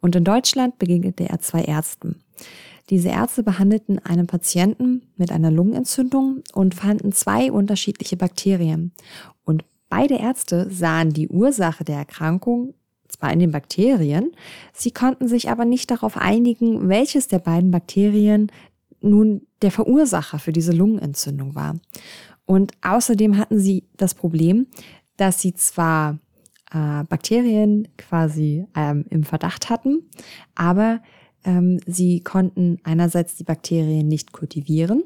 Und 0.00 0.16
in 0.16 0.24
Deutschland 0.24 0.78
begegnete 0.78 1.28
er 1.28 1.38
zwei 1.40 1.64
Ärzten. 1.64 2.22
Diese 2.88 3.10
Ärzte 3.10 3.42
behandelten 3.42 3.98
einen 3.98 4.26
Patienten 4.26 5.02
mit 5.18 5.32
einer 5.32 5.50
Lungenentzündung 5.50 6.44
und 6.54 6.74
fanden 6.74 7.12
zwei 7.12 7.52
unterschiedliche 7.52 8.16
Bakterien. 8.16 8.92
Und 9.44 9.66
beide 9.90 10.14
Ärzte 10.14 10.70
sahen 10.70 11.10
die 11.12 11.28
Ursache 11.28 11.84
der 11.84 11.96
Erkrankung 11.96 12.72
zwar 13.08 13.32
in 13.32 13.38
den 13.38 13.50
Bakterien, 13.50 14.32
sie 14.72 14.90
konnten 14.90 15.28
sich 15.28 15.50
aber 15.50 15.64
nicht 15.64 15.90
darauf 15.90 16.16
einigen, 16.16 16.88
welches 16.88 17.28
der 17.28 17.38
beiden 17.38 17.70
Bakterien 17.70 18.52
nun 19.00 19.46
der 19.62 19.70
Verursacher 19.70 20.38
für 20.38 20.52
diese 20.52 20.72
Lungenentzündung 20.72 21.54
war. 21.54 21.76
Und 22.46 22.72
außerdem 22.82 23.36
hatten 23.36 23.58
sie 23.58 23.84
das 23.96 24.14
Problem, 24.14 24.66
dass 25.16 25.40
sie 25.40 25.54
zwar 25.54 26.18
äh, 26.72 27.04
Bakterien 27.04 27.88
quasi 27.96 28.66
ähm, 28.74 29.04
im 29.10 29.24
Verdacht 29.24 29.68
hatten, 29.70 30.08
aber 30.54 31.02
ähm, 31.44 31.80
sie 31.86 32.20
konnten 32.20 32.78
einerseits 32.84 33.36
die 33.36 33.44
Bakterien 33.44 34.08
nicht 34.08 34.32
kultivieren, 34.32 35.04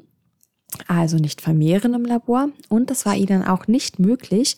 also 0.87 1.17
nicht 1.17 1.41
vermehren 1.41 1.93
im 1.93 2.05
Labor, 2.05 2.49
und 2.69 2.89
es 2.91 3.05
war 3.05 3.15
ihnen 3.15 3.43
auch 3.43 3.67
nicht 3.67 3.99
möglich, 3.99 4.57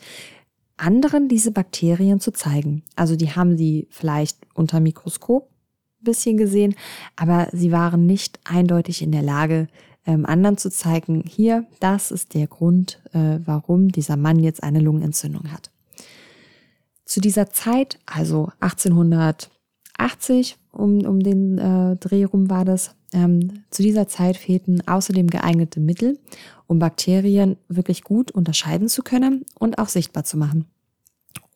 anderen 0.77 1.27
diese 1.27 1.51
Bakterien 1.51 2.19
zu 2.19 2.31
zeigen. 2.31 2.83
Also 2.95 3.15
die 3.15 3.31
haben 3.31 3.57
sie 3.57 3.87
vielleicht 3.89 4.37
unter 4.53 4.79
Mikroskop 4.79 5.49
ein 6.01 6.03
bisschen 6.03 6.37
gesehen, 6.37 6.75
aber 7.15 7.47
sie 7.51 7.71
waren 7.71 8.05
nicht 8.05 8.39
eindeutig 8.43 9.01
in 9.01 9.11
der 9.11 9.21
Lage, 9.21 9.67
ähm, 10.05 10.25
anderen 10.25 10.57
zu 10.57 10.69
zeigen, 10.69 11.23
hier, 11.25 11.65
das 11.79 12.11
ist 12.11 12.33
der 12.33 12.47
Grund, 12.47 13.01
äh, 13.13 13.39
warum 13.43 13.89
dieser 13.89 14.17
Mann 14.17 14.39
jetzt 14.39 14.63
eine 14.63 14.79
Lungenentzündung 14.79 15.51
hat. 15.51 15.71
Zu 17.05 17.21
dieser 17.21 17.49
Zeit, 17.49 17.99
also 18.05 18.49
1880, 18.59 20.57
um, 20.71 21.05
um 21.05 21.19
den 21.21 21.57
äh, 21.57 21.95
Dreh 21.97 22.25
rum 22.25 22.49
war 22.49 22.65
das, 22.65 22.95
ähm, 23.15 23.63
zu 23.71 23.81
dieser 23.81 24.07
Zeit 24.07 24.37
fehlten 24.37 24.85
außerdem 24.87 25.27
geeignete 25.29 25.79
Mittel, 25.79 26.19
um 26.67 26.79
Bakterien 26.79 27.57
wirklich 27.69 28.03
gut 28.03 28.31
unterscheiden 28.31 28.89
zu 28.89 29.01
können 29.01 29.45
und 29.57 29.79
auch 29.79 29.87
sichtbar 29.87 30.25
zu 30.25 30.37
machen. 30.37 30.65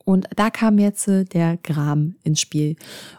Und 0.06 0.28
da 0.36 0.50
kam 0.50 0.80
jetzt 0.80 1.08
äh, 1.08 1.26
der 1.26 1.58
Gram 1.58 2.16
ins 2.24 2.40
Spiel. 2.40 2.78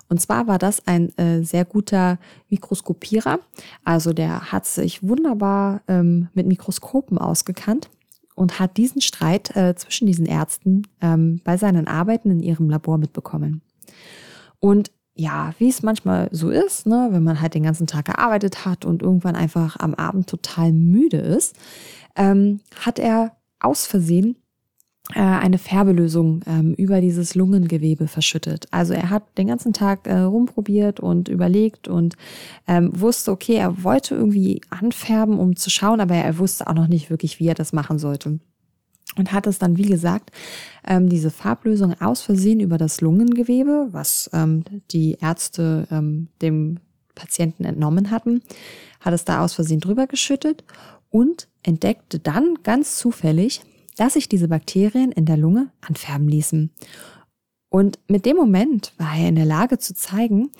Und 0.08 0.20
zwar 0.20 0.48
war 0.48 0.58
das 0.58 0.86
ein 0.88 1.16
äh, 1.18 1.44
sehr 1.44 1.64
guter 1.64 2.18
Mikroskopierer. 2.48 3.38
Also 3.84 4.12
der 4.12 4.50
hat 4.50 4.66
sich 4.66 5.06
wunderbar 5.06 5.82
ähm, 5.86 6.28
mit 6.34 6.46
Mikroskopen 6.46 7.18
ausgekannt 7.18 7.90
und 8.34 8.58
hat 8.58 8.76
diesen 8.76 9.02
Streit 9.02 9.54
äh, 9.54 9.74
zwischen 9.76 10.06
diesen 10.06 10.26
Ärzten 10.26 10.82
ähm, 11.00 11.40
bei 11.44 11.58
seinen 11.58 11.86
Arbeiten 11.86 12.30
in 12.30 12.40
ihrem 12.40 12.70
Labor 12.70 12.98
mitbekommen. 12.98 13.60
Und 14.58 14.90
ja, 15.20 15.52
wie 15.58 15.68
es 15.68 15.82
manchmal 15.82 16.28
so 16.32 16.48
ist, 16.48 16.86
ne, 16.86 17.08
wenn 17.10 17.22
man 17.22 17.40
halt 17.40 17.54
den 17.54 17.62
ganzen 17.62 17.86
Tag 17.86 18.06
gearbeitet 18.06 18.64
hat 18.64 18.86
und 18.86 19.02
irgendwann 19.02 19.36
einfach 19.36 19.76
am 19.78 19.94
Abend 19.94 20.28
total 20.28 20.72
müde 20.72 21.18
ist, 21.18 21.56
ähm, 22.16 22.60
hat 22.80 22.98
er 22.98 23.36
aus 23.58 23.86
Versehen 23.86 24.36
äh, 25.14 25.20
eine 25.20 25.58
Färbelösung 25.58 26.40
ähm, 26.46 26.72
über 26.74 27.02
dieses 27.02 27.34
Lungengewebe 27.34 28.08
verschüttet. 28.08 28.66
Also 28.70 28.94
er 28.94 29.10
hat 29.10 29.36
den 29.36 29.48
ganzen 29.48 29.74
Tag 29.74 30.06
äh, 30.06 30.20
rumprobiert 30.20 31.00
und 31.00 31.28
überlegt 31.28 31.86
und 31.86 32.16
ähm, 32.66 32.90
wusste, 32.98 33.30
okay, 33.30 33.56
er 33.56 33.84
wollte 33.84 34.14
irgendwie 34.14 34.62
anfärben, 34.70 35.38
um 35.38 35.54
zu 35.54 35.68
schauen, 35.68 36.00
aber 36.00 36.14
er 36.14 36.38
wusste 36.38 36.66
auch 36.66 36.74
noch 36.74 36.88
nicht 36.88 37.10
wirklich, 37.10 37.38
wie 37.38 37.48
er 37.48 37.54
das 37.54 37.74
machen 37.74 37.98
sollte. 37.98 38.40
Und 39.16 39.32
hat 39.32 39.46
es 39.46 39.58
dann, 39.58 39.76
wie 39.76 39.88
gesagt, 39.88 40.30
ähm, 40.86 41.08
diese 41.08 41.30
Farblösung 41.30 42.00
aus 42.00 42.22
Versehen 42.22 42.60
über 42.60 42.78
das 42.78 43.00
Lungengewebe, 43.00 43.88
was 43.90 44.30
ähm, 44.32 44.62
die 44.92 45.18
Ärzte 45.20 45.88
ähm, 45.90 46.28
dem 46.40 46.78
Patienten 47.14 47.64
entnommen 47.64 48.10
hatten, 48.10 48.42
hat 49.00 49.12
es 49.12 49.24
da 49.24 49.44
aus 49.44 49.54
Versehen 49.54 49.80
drüber 49.80 50.06
geschüttet 50.06 50.64
und 51.10 51.48
entdeckte 51.62 52.18
dann 52.18 52.58
ganz 52.62 52.96
zufällig, 52.96 53.62
dass 53.96 54.14
sich 54.14 54.28
diese 54.28 54.48
Bakterien 54.48 55.12
in 55.12 55.26
der 55.26 55.36
Lunge 55.36 55.70
anfärben 55.80 56.28
ließen. 56.28 56.70
Und 57.68 57.98
mit 58.08 58.26
dem 58.26 58.36
Moment 58.36 58.92
war 58.96 59.16
er 59.16 59.28
in 59.28 59.36
der 59.36 59.44
Lage 59.44 59.78
zu 59.78 59.94
zeigen, 59.94 60.50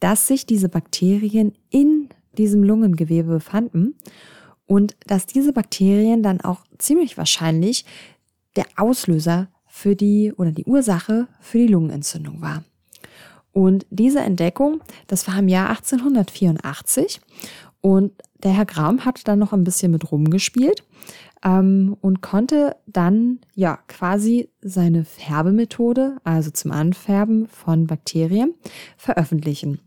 dass 0.00 0.26
sich 0.26 0.46
diese 0.46 0.68
Bakterien 0.68 1.54
in 1.70 2.08
diesem 2.36 2.62
Lungengewebe 2.62 3.28
befanden 3.28 3.94
und 4.68 4.96
dass 5.06 5.26
diese 5.26 5.52
Bakterien 5.52 6.22
dann 6.22 6.40
auch 6.42 6.60
ziemlich 6.78 7.16
wahrscheinlich 7.18 7.84
der 8.54 8.66
Auslöser 8.76 9.48
für 9.66 9.96
die 9.96 10.32
oder 10.36 10.52
die 10.52 10.66
Ursache 10.66 11.26
für 11.40 11.58
die 11.58 11.66
Lungenentzündung 11.66 12.40
war. 12.40 12.62
Und 13.52 13.86
diese 13.90 14.20
Entdeckung, 14.20 14.82
das 15.08 15.26
war 15.26 15.38
im 15.38 15.48
Jahr 15.48 15.70
1884 15.70 17.20
und 17.80 18.12
der 18.42 18.52
Herr 18.52 18.66
Gram 18.66 19.04
hat 19.04 19.26
dann 19.26 19.38
noch 19.38 19.52
ein 19.52 19.64
bisschen 19.64 19.90
mit 19.90 20.12
rumgespielt 20.12 20.84
ähm, 21.42 21.96
und 22.00 22.20
konnte 22.20 22.76
dann 22.86 23.40
ja 23.54 23.78
quasi 23.88 24.50
seine 24.60 25.04
Färbemethode, 25.04 26.18
also 26.24 26.50
zum 26.50 26.72
Anfärben 26.72 27.48
von 27.48 27.86
Bakterien, 27.86 28.54
veröffentlichen. 28.96 29.80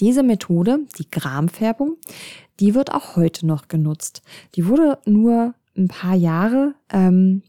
Diese 0.00 0.22
Methode, 0.22 0.80
die 0.98 1.10
Gramfärbung, 1.10 1.96
die 2.60 2.74
wird 2.74 2.92
auch 2.92 3.16
heute 3.16 3.46
noch 3.46 3.68
genutzt. 3.68 4.22
Die 4.54 4.66
wurde 4.66 4.98
nur 5.04 5.54
ein 5.76 5.88
paar 5.88 6.14
Jahre 6.14 6.74
ähm, 6.90 7.42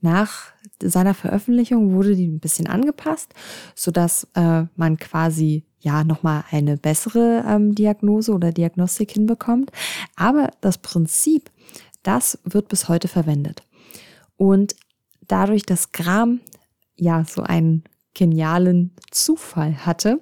nach 0.00 0.52
seiner 0.82 1.14
Veröffentlichung 1.14 1.92
wurde 1.92 2.14
die 2.14 2.26
ein 2.26 2.40
bisschen 2.40 2.66
angepasst, 2.66 3.32
so 3.74 3.90
dass 3.90 4.28
äh, 4.34 4.64
man 4.76 4.98
quasi 4.98 5.64
ja 5.80 6.04
nochmal 6.04 6.44
eine 6.50 6.76
bessere 6.76 7.44
ähm, 7.46 7.74
Diagnose 7.74 8.32
oder 8.32 8.52
Diagnostik 8.52 9.12
hinbekommt. 9.12 9.70
Aber 10.16 10.50
das 10.60 10.78
Prinzip 10.78 11.50
das 12.04 12.38
wird 12.44 12.68
bis 12.68 12.88
heute 12.88 13.08
verwendet. 13.08 13.62
Und 14.36 14.76
dadurch, 15.26 15.64
dass 15.64 15.90
Gram 15.90 16.40
ja 16.96 17.24
so 17.24 17.42
einen 17.42 17.82
genialen 18.14 18.92
Zufall 19.10 19.86
hatte, 19.86 20.20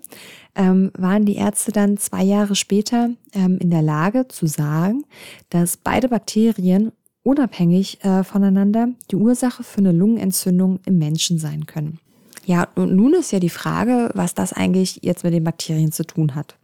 ähm, 0.54 0.90
waren 0.96 1.24
die 1.24 1.36
Ärzte 1.36 1.72
dann 1.72 1.96
zwei 1.96 2.22
Jahre 2.22 2.54
später 2.54 3.10
ähm, 3.32 3.58
in 3.58 3.70
der 3.70 3.82
Lage 3.82 4.28
zu 4.28 4.46
sagen, 4.46 5.04
dass 5.50 5.76
beide 5.76 6.08
Bakterien 6.08 6.92
unabhängig 7.22 8.04
äh, 8.04 8.24
voneinander 8.24 8.88
die 9.10 9.16
Ursache 9.16 9.62
für 9.62 9.78
eine 9.78 9.92
Lungenentzündung 9.92 10.80
im 10.86 10.98
Menschen 10.98 11.38
sein 11.38 11.66
können. 11.66 11.98
Ja, 12.44 12.68
und 12.74 12.94
nun 12.94 13.14
ist 13.14 13.30
ja 13.30 13.38
die 13.38 13.48
Frage, 13.48 14.10
was 14.14 14.34
das 14.34 14.52
eigentlich 14.52 14.98
jetzt 15.02 15.22
mit 15.22 15.32
den 15.32 15.44
Bakterien 15.44 15.92
zu 15.92 16.04
tun 16.04 16.34
hat. 16.34 16.56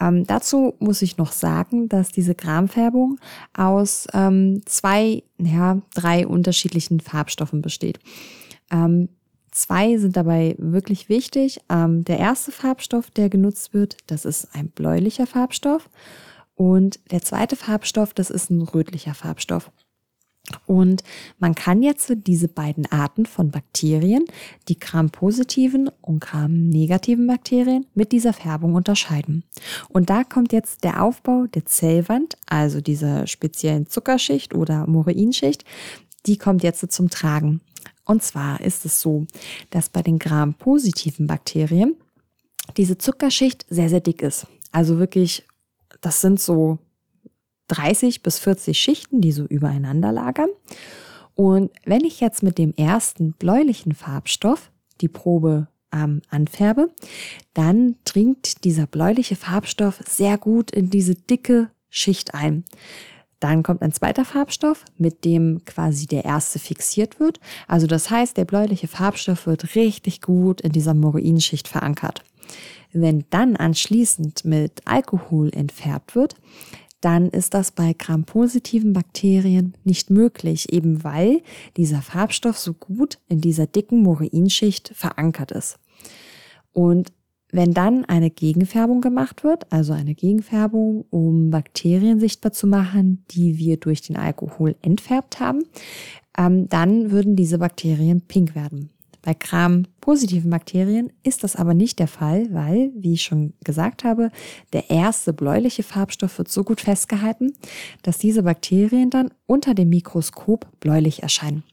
Ähm, 0.00 0.24
dazu 0.26 0.74
muss 0.78 1.02
ich 1.02 1.16
noch 1.16 1.32
sagen, 1.32 1.88
dass 1.88 2.12
diese 2.12 2.36
Gramfärbung 2.36 3.18
aus 3.52 4.06
ähm, 4.14 4.60
zwei, 4.64 5.24
ja, 5.38 5.82
drei 5.94 6.26
unterschiedlichen 6.26 7.00
Farbstoffen 7.00 7.62
besteht. 7.62 7.98
Ähm, 8.70 9.08
zwei 9.50 9.98
sind 9.98 10.16
dabei 10.16 10.54
wirklich 10.58 11.08
wichtig. 11.08 11.60
Ähm, 11.68 12.04
der 12.04 12.18
erste 12.18 12.52
Farbstoff, 12.52 13.10
der 13.10 13.28
genutzt 13.28 13.74
wird, 13.74 13.96
das 14.06 14.24
ist 14.24 14.54
ein 14.54 14.68
bläulicher 14.68 15.26
Farbstoff. 15.26 15.88
Und 16.54 16.98
der 17.10 17.22
zweite 17.22 17.56
Farbstoff, 17.56 18.14
das 18.14 18.30
ist 18.30 18.50
ein 18.50 18.62
rötlicher 18.62 19.14
Farbstoff. 19.14 19.70
Und 20.66 21.02
man 21.38 21.54
kann 21.54 21.82
jetzt 21.82 22.12
diese 22.26 22.48
beiden 22.48 22.86
Arten 22.90 23.26
von 23.26 23.50
Bakterien, 23.50 24.24
die 24.68 24.78
Gram-positiven 24.78 25.90
und 26.00 26.20
Gram-negativen 26.20 27.26
Bakterien, 27.26 27.86
mit 27.94 28.12
dieser 28.12 28.32
Färbung 28.32 28.74
unterscheiden. 28.74 29.44
Und 29.88 30.10
da 30.10 30.24
kommt 30.24 30.52
jetzt 30.52 30.84
der 30.84 31.02
Aufbau 31.02 31.46
der 31.46 31.66
Zellwand, 31.66 32.36
also 32.46 32.80
dieser 32.80 33.26
speziellen 33.26 33.86
Zuckerschicht 33.86 34.54
oder 34.54 34.86
Morainschicht, 34.86 35.64
die 36.26 36.38
kommt 36.38 36.62
jetzt 36.62 36.90
zum 36.92 37.10
Tragen. 37.10 37.60
Und 38.08 38.22
zwar 38.22 38.62
ist 38.62 38.86
es 38.86 39.02
so, 39.02 39.26
dass 39.68 39.90
bei 39.90 40.02
den 40.02 40.18
Gram-positiven 40.18 41.26
Bakterien 41.26 41.94
diese 42.78 42.96
Zuckerschicht 42.96 43.66
sehr, 43.68 43.90
sehr 43.90 44.00
dick 44.00 44.22
ist. 44.22 44.46
Also 44.72 44.98
wirklich, 44.98 45.44
das 46.00 46.22
sind 46.22 46.40
so 46.40 46.78
30 47.68 48.22
bis 48.22 48.38
40 48.38 48.78
Schichten, 48.78 49.20
die 49.20 49.30
so 49.30 49.44
übereinander 49.44 50.10
lagern. 50.10 50.48
Und 51.34 51.70
wenn 51.84 52.02
ich 52.02 52.20
jetzt 52.20 52.42
mit 52.42 52.56
dem 52.56 52.72
ersten 52.74 53.32
bläulichen 53.32 53.92
Farbstoff 53.92 54.70
die 55.02 55.08
Probe 55.08 55.68
ähm, 55.92 56.22
anfärbe, 56.30 56.90
dann 57.52 57.96
dringt 58.06 58.64
dieser 58.64 58.86
bläuliche 58.86 59.36
Farbstoff 59.36 60.00
sehr 60.08 60.38
gut 60.38 60.70
in 60.70 60.88
diese 60.88 61.14
dicke 61.14 61.70
Schicht 61.90 62.32
ein. 62.32 62.64
Dann 63.40 63.62
kommt 63.62 63.82
ein 63.82 63.92
zweiter 63.92 64.24
Farbstoff, 64.24 64.84
mit 64.96 65.24
dem 65.24 65.64
quasi 65.64 66.06
der 66.06 66.24
erste 66.24 66.58
fixiert 66.58 67.20
wird. 67.20 67.38
Also 67.66 67.86
das 67.86 68.10
heißt, 68.10 68.36
der 68.36 68.44
bläuliche 68.44 68.88
Farbstoff 68.88 69.46
wird 69.46 69.74
richtig 69.76 70.20
gut 70.20 70.60
in 70.60 70.72
dieser 70.72 70.94
Moroinschicht 70.94 71.68
verankert. 71.68 72.24
Wenn 72.92 73.24
dann 73.30 73.56
anschließend 73.56 74.44
mit 74.44 74.82
Alkohol 74.86 75.50
entfärbt 75.54 76.14
wird, 76.14 76.34
dann 77.00 77.28
ist 77.28 77.54
das 77.54 77.70
bei 77.70 77.92
Gram-positiven 77.92 78.92
Bakterien 78.92 79.74
nicht 79.84 80.10
möglich, 80.10 80.72
eben 80.72 81.04
weil 81.04 81.42
dieser 81.76 82.02
Farbstoff 82.02 82.58
so 82.58 82.74
gut 82.74 83.18
in 83.28 83.40
dieser 83.40 83.66
dicken 83.66 84.02
Morainschicht 84.02 84.90
verankert 84.94 85.52
ist. 85.52 85.78
Und 86.72 87.12
wenn 87.50 87.72
dann 87.72 88.04
eine 88.04 88.30
Gegenfärbung 88.30 89.00
gemacht 89.00 89.42
wird, 89.42 89.70
also 89.72 89.92
eine 89.92 90.14
Gegenfärbung, 90.14 91.06
um 91.10 91.50
Bakterien 91.50 92.20
sichtbar 92.20 92.52
zu 92.52 92.66
machen, 92.66 93.24
die 93.30 93.58
wir 93.58 93.78
durch 93.78 94.02
den 94.02 94.16
Alkohol 94.16 94.76
entfärbt 94.82 95.40
haben, 95.40 95.64
ähm, 96.36 96.68
dann 96.68 97.10
würden 97.10 97.36
diese 97.36 97.58
Bakterien 97.58 98.20
pink 98.20 98.54
werden. 98.54 98.90
Bei 99.22 99.34
Gram-positiven 99.34 100.50
Bakterien 100.50 101.12
ist 101.22 101.42
das 101.42 101.56
aber 101.56 101.74
nicht 101.74 101.98
der 101.98 102.06
Fall, 102.06 102.46
weil, 102.52 102.92
wie 102.94 103.14
ich 103.14 103.24
schon 103.24 103.52
gesagt 103.64 104.04
habe, 104.04 104.30
der 104.72 104.90
erste 104.90 105.32
bläuliche 105.32 105.82
Farbstoff 105.82 106.38
wird 106.38 106.48
so 106.48 106.64
gut 106.64 106.80
festgehalten, 106.80 107.52
dass 108.02 108.18
diese 108.18 108.44
Bakterien 108.44 109.10
dann 109.10 109.30
unter 109.46 109.74
dem 109.74 109.88
Mikroskop 109.88 110.66
bläulich 110.80 111.22
erscheinen. 111.22 111.64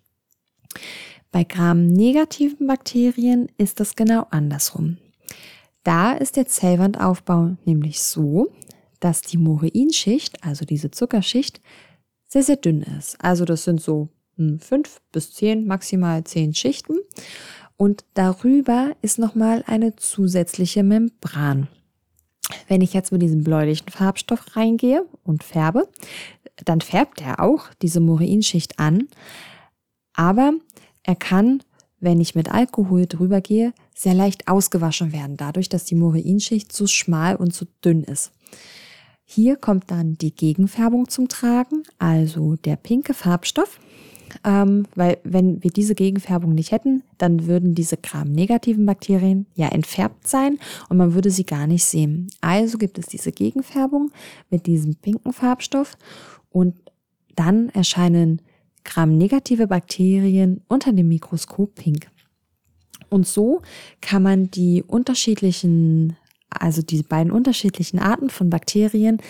Bei 1.32 1.44
Gram-negativen 1.44 2.66
Bakterien 2.66 3.48
ist 3.58 3.80
das 3.80 3.96
genau 3.96 4.26
andersrum. 4.32 4.98
Da 5.86 6.14
ist 6.14 6.36
der 6.36 6.48
Zellwandaufbau 6.48 7.58
nämlich 7.64 8.02
so, 8.02 8.52
dass 9.00 9.22
die 9.22 9.38
Morainschicht, 9.38 10.44
also 10.44 10.66
diese 10.66 10.90
Zuckerschicht, 10.90 11.62
sehr, 12.28 12.42
sehr 12.42 12.56
dünn 12.56 12.82
ist. 12.82 13.24
Also 13.24 13.46
das 13.46 13.66
sind 13.66 13.80
so 13.80 14.10
fünf 14.60 15.00
bis 15.12 15.32
zehn, 15.32 15.68
maximal 15.68 16.24
zehn 16.24 16.56
Schichten. 16.56 16.98
Und 17.78 18.04
darüber 18.16 18.96
ist 19.04 19.20
nochmal 19.20 19.64
eine 19.68 19.96
zusätzliche 19.96 20.82
Membran. 20.82 21.68
Wenn 22.68 22.82
ich 22.82 22.94
jetzt 22.94 23.12
mit 23.12 23.22
diesem 23.22 23.44
bläulichen 23.44 23.90
Farbstoff 23.90 24.56
reingehe 24.56 25.06
und 25.24 25.44
färbe, 25.44 25.88
dann 26.64 26.82
färbt 26.82 27.22
er 27.22 27.42
auch 27.42 27.70
diese 27.84 28.00
Morainschicht 28.00 28.80
an. 28.80 29.08
Aber 30.14 30.54
er 31.04 31.16
kann, 31.16 31.62
wenn 32.00 32.20
ich 32.20 32.34
mit 32.34 32.52
Alkohol 32.52 33.06
drüber 33.06 33.40
gehe, 33.40 33.72
sehr 33.96 34.14
leicht 34.14 34.48
ausgewaschen 34.48 35.14
werden, 35.14 35.38
dadurch, 35.38 35.70
dass 35.70 35.86
die 35.86 35.96
Morainschicht 35.96 36.72
zu 36.72 36.86
schmal 36.86 37.36
und 37.36 37.54
zu 37.54 37.66
dünn 37.84 38.04
ist. 38.04 38.32
Hier 39.24 39.56
kommt 39.56 39.90
dann 39.90 40.16
die 40.16 40.36
Gegenfärbung 40.36 41.10
zum 41.10 41.28
Tragen, 41.28 41.84
also 41.98 42.56
der 42.58 42.76
pinke 42.76 43.16
Farbstoff 43.16 43.80
ähm, 44.44 44.88
weil 44.96 45.18
wenn 45.24 45.64
wir 45.64 45.72
diese 45.72 45.96
Gegenfärbung 45.96 46.54
nicht 46.54 46.72
hätten, 46.72 47.04
dann 47.18 47.48
würden 47.48 47.76
diese 47.76 47.98
Gram-negativen 47.98 48.86
Bakterien 48.86 49.46
ja 49.56 49.68
entfärbt 49.70 50.28
sein 50.28 50.60
und 50.90 50.98
man 50.98 51.14
würde 51.14 51.30
sie 51.30 51.46
gar 51.46 51.68
nicht 51.68 51.84
sehen. 51.84 52.28
Also 52.42 52.78
gibt 52.78 52.98
es 52.98 53.06
diese 53.06 53.32
Gegenfärbung 53.32 54.12
mit 54.50 54.66
diesem 54.66 54.96
pinken 54.96 55.34
Farbstoff 55.34 55.98
und 56.50 56.76
dann 57.36 57.70
erscheinen 57.70 58.42
Gram-negative 58.84 59.68
Bakterien 59.68 60.62
unter 60.68 60.94
dem 60.94 61.08
Mikroskop 61.08 61.76
pink. 61.76 62.08
Und 63.16 63.26
so 63.26 63.62
kann 64.02 64.22
man 64.22 64.52
die 64.52 64.84
unterschiedlichen, 64.84 66.18
also 66.50 66.82
die 66.82 67.02
beiden 67.02 67.32
unterschiedlichen 67.32 67.98
Arten 67.98 68.30
von 68.30 68.50
Bakterien 68.50 69.22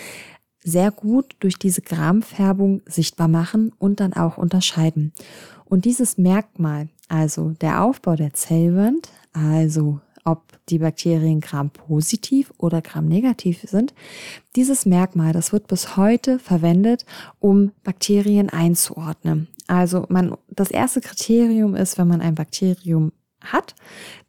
sehr 0.64 0.90
gut 0.90 1.36
durch 1.38 1.56
diese 1.56 1.82
Gramfärbung 1.82 2.82
sichtbar 2.86 3.28
machen 3.28 3.70
und 3.78 4.00
dann 4.00 4.12
auch 4.12 4.38
unterscheiden. 4.38 5.12
Und 5.64 5.84
dieses 5.84 6.18
Merkmal, 6.18 6.88
also 7.08 7.50
der 7.60 7.84
Aufbau 7.84 8.16
der 8.16 8.34
Zellwand, 8.34 9.08
also 9.32 10.00
ob 10.24 10.42
die 10.68 10.80
Bakterien 10.80 11.40
Gram-positiv 11.40 12.52
oder 12.58 12.82
Gram-negativ 12.82 13.66
sind, 13.68 13.94
dieses 14.56 14.84
Merkmal, 14.84 15.32
das 15.32 15.52
wird 15.52 15.68
bis 15.68 15.96
heute 15.96 16.40
verwendet, 16.40 17.06
um 17.38 17.70
Bakterien 17.84 18.50
einzuordnen. 18.50 19.46
Also 19.68 20.06
man, 20.08 20.36
das 20.48 20.72
erste 20.72 21.00
Kriterium 21.00 21.76
ist, 21.76 21.98
wenn 21.98 22.08
man 22.08 22.20
ein 22.20 22.34
Bakterium 22.34 23.12
hat, 23.52 23.74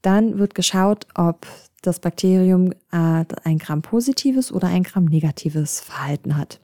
dann 0.01 0.39
wird 0.39 0.55
geschaut, 0.55 1.07
ob 1.15 1.47
das 1.81 1.99
Bakterium 1.99 2.71
äh, 2.91 3.25
ein 3.43 3.57
Gram-positives 3.59 4.51
oder 4.51 4.67
ein 4.67 4.83
Gram-negatives 4.83 5.81
Verhalten 5.81 6.37
hat. 6.37 6.59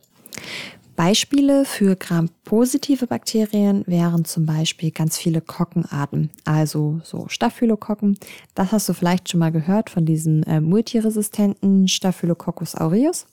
Beispiele 0.96 1.66
für 1.66 1.96
Gram-positive 1.96 3.08
Bakterien 3.08 3.84
wären 3.88 4.26
zum 4.26 4.46
Beispiel 4.46 4.92
ganz 4.92 5.18
viele 5.18 5.42
Kockenarten, 5.42 6.30
also 6.46 7.02
so 7.04 7.28
Staphylokokken. 7.28 8.18
Das 8.54 8.72
hast 8.72 8.90
du 8.90 8.94
vielleicht 8.94 9.30
schon 9.30 9.40
mal 9.40 9.52
gehört 9.52 9.90
von 9.90 10.06
diesen 10.06 10.44
äh, 10.44 10.62
multiresistenten 10.62 11.88
Staphylococcus 11.88 12.76
aureus. 12.76 13.26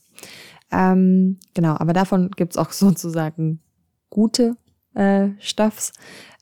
Ähm, 0.71 1.37
genau, 1.53 1.75
aber 1.77 1.93
davon 1.93 2.31
gibt 2.31 2.53
es 2.53 2.57
auch 2.57 2.71
sozusagen 2.71 3.59
gute 4.09 4.57
äh, 4.95 5.29
Staffs, 5.39 5.93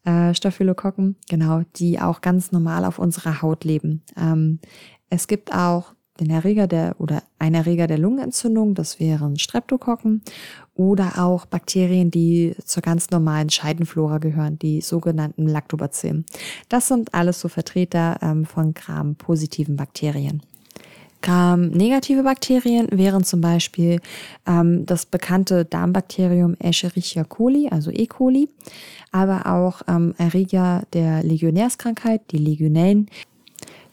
äh, 0.09 0.33
Staphylokokken, 0.33 1.17
genau, 1.29 1.61
die 1.75 1.99
auch 1.99 2.21
ganz 2.21 2.51
normal 2.51 2.83
auf 2.85 2.97
unserer 2.97 3.41
Haut 3.41 3.63
leben. 3.63 4.01
Ähm, 4.17 4.59
es 5.09 5.27
gibt 5.27 5.53
auch 5.53 5.93
den 6.19 6.31
Erreger 6.31 6.67
der 6.67 6.95
oder 6.99 7.23
ein 7.37 7.53
Erreger 7.53 7.87
der 7.87 7.97
Lungenentzündung, 7.97 8.73
das 8.73 8.99
wären 8.99 9.37
Streptokokken 9.37 10.21
oder 10.73 11.23
auch 11.23 11.45
Bakterien, 11.45 12.11
die 12.11 12.55
zur 12.65 12.81
ganz 12.81 13.09
normalen 13.11 13.49
Scheidenflora 13.49 14.17
gehören, 14.17 14.59
die 14.59 14.81
sogenannten 14.81 15.47
Lactobacillen. 15.47 16.25
Das 16.67 16.87
sind 16.87 17.13
alles 17.13 17.39
so 17.39 17.47
Vertreter 17.47 18.17
ähm, 18.21 18.45
von 18.45 18.73
Gram-positiven 18.73 19.75
Bakterien. 19.75 20.41
Gram-negative 21.21 22.23
Bakterien 22.23 22.87
wären 22.91 23.23
zum 23.23 23.41
Beispiel 23.41 23.99
ähm, 24.47 24.85
das 24.85 25.05
bekannte 25.05 25.65
Darmbakterium 25.65 26.55
Escherichia 26.59 27.23
coli, 27.23 27.67
also 27.69 27.91
E. 27.91 28.07
coli, 28.07 28.49
aber 29.11 29.45
auch 29.47 29.81
ähm, 29.87 30.15
Erreger 30.17 30.83
der 30.93 31.23
Legionärskrankheit, 31.23 32.21
die 32.31 32.37
Legionellen, 32.37 33.09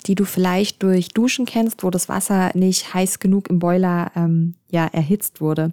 die 0.07 0.15
du 0.15 0.25
vielleicht 0.25 0.83
durch 0.83 1.09
Duschen 1.09 1.47
kennst, 1.47 1.83
wo 1.83 1.91
das 1.91 2.09
Wasser 2.09 2.53
nicht 2.55 2.95
heiß 2.95 3.19
genug 3.19 3.49
im 3.49 3.59
Boiler 3.59 4.13
ähm, 4.15 4.55
ja, 4.71 4.87
erhitzt 4.87 5.41
wurde. 5.41 5.73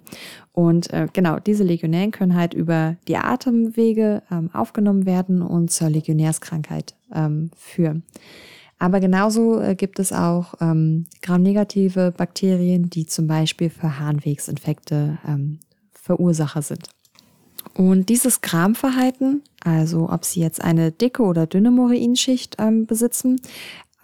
Und 0.52 0.92
äh, 0.92 1.06
genau, 1.12 1.38
diese 1.38 1.62
Legionellen 1.62 2.10
können 2.10 2.34
halt 2.34 2.52
über 2.52 2.96
die 3.06 3.16
Atemwege 3.16 4.22
ähm, 4.30 4.50
aufgenommen 4.52 5.06
werden 5.06 5.40
und 5.40 5.70
zur 5.70 5.88
Legionärskrankheit 5.88 6.94
ähm, 7.14 7.50
führen. 7.56 8.02
Aber 8.78 9.00
genauso 9.00 9.60
äh, 9.60 9.74
gibt 9.74 9.98
es 9.98 10.12
auch 10.12 10.54
ähm, 10.60 11.06
gramnegative 11.22 12.12
Bakterien, 12.16 12.90
die 12.90 13.06
zum 13.06 13.26
Beispiel 13.26 13.70
für 13.70 13.98
Harnwegsinfekte 13.98 15.18
ähm, 15.26 15.60
Verursacher 15.92 16.62
sind. 16.62 16.88
Und 17.74 18.08
dieses 18.08 18.40
Gramverhalten, 18.40 19.42
also 19.64 20.10
ob 20.10 20.24
sie 20.24 20.40
jetzt 20.40 20.62
eine 20.62 20.92
dicke 20.92 21.22
oder 21.22 21.46
dünne 21.46 21.70
Morinschicht 21.70 22.56
ähm, 22.58 22.86
besitzen, 22.86 23.40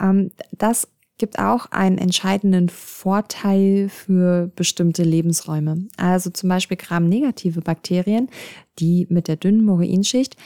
ähm, 0.01 0.31
das 0.57 0.89
gibt 1.19 1.39
auch 1.39 1.67
einen 1.67 1.99
entscheidenden 1.99 2.71
Vorteil 2.71 3.91
für 3.91 4.51
bestimmte 4.57 5.03
Lebensräume. 5.03 5.87
Also 5.99 6.31
zum 6.31 6.49
Beispiel 6.49 6.79
gramnegative 6.79 7.61
Bakterien, 7.61 8.31
die 8.79 9.07
mit 9.11 9.29
der 9.29 9.37
dünnen 9.37 9.63
Morinschicht, 9.63 10.37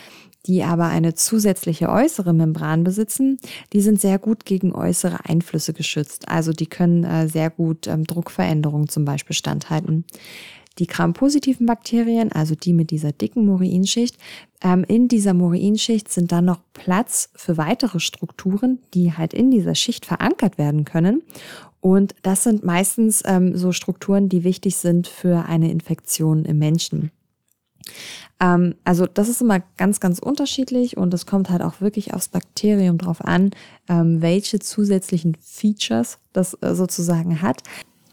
die 0.47 0.63
aber 0.63 0.87
eine 0.87 1.15
zusätzliche 1.15 1.89
äußere 1.89 2.33
Membran 2.33 2.85
besitzen, 2.85 3.39
die 3.73 3.81
sind 3.81 4.01
sehr 4.01 4.19
gut 4.19 4.45
gegen 4.45 4.75
äußere 4.75 5.25
Einflüsse 5.25 5.73
geschützt. 5.73 6.29
Also 6.29 6.53
die 6.53 6.67
können 6.67 7.05
äh, 7.05 7.29
sehr 7.29 7.51
gut 7.51 7.87
ähm, 7.87 8.05
Druckveränderungen 8.05 8.89
zum 8.89 9.05
Beispiel 9.05 9.35
standhalten. 9.35 10.05
Die 10.79 10.87
Gram-positiven 10.89 11.67
Bakterien, 11.67 12.33
also 12.33 12.57
die 12.57 12.73
mit 12.73 12.91
dieser 12.91 13.13
dicken 13.13 13.47
Morinschicht, 13.47 14.19
ähm, 14.61 14.85
in 14.87 15.07
dieser 15.07 15.33
Morinschicht 15.33 16.11
sind 16.11 16.33
dann 16.33 16.47
noch 16.47 16.61
Platz 16.73 17.31
für 17.37 17.57
weitere 17.57 18.01
Strukturen, 18.01 18.81
die 18.93 19.13
halt 19.13 19.35
in 19.35 19.51
dieser 19.51 19.77
Schicht 19.77 20.05
verankert 20.05 20.59
werden 20.59 20.85
können. 20.85 21.23
Und 21.81 22.15
das 22.23 22.43
sind 22.43 22.65
meistens 22.65 23.23
ähm, 23.25 23.57
so 23.57 23.71
Strukturen, 23.71 24.29
die 24.29 24.43
wichtig 24.43 24.77
sind 24.77 25.07
für 25.07 25.45
eine 25.45 25.71
Infektion 25.71 26.45
im 26.45 26.59
Menschen. 26.59 27.13
Ähm, 28.41 28.75
also 28.85 29.07
das 29.07 29.29
ist 29.29 29.41
immer 29.41 29.61
ganz, 29.77 30.01
ganz 30.01 30.19
unterschiedlich 30.19 30.97
und 30.97 31.15
es 31.15 31.27
kommt 31.27 31.51
halt 31.51 31.63
auch 31.63 31.81
wirklich 31.81 32.15
aufs 32.15 32.29
Bakterium 32.29 32.99
drauf 32.99 33.25
an, 33.25 33.51
ähm, 33.89 34.23
welche 34.23 34.59
zusätzlichen 34.59 35.37
Features 35.41 36.19
das 36.33 36.55
äh, 36.61 36.75
sozusagen 36.75 37.43
hat. 37.43 37.63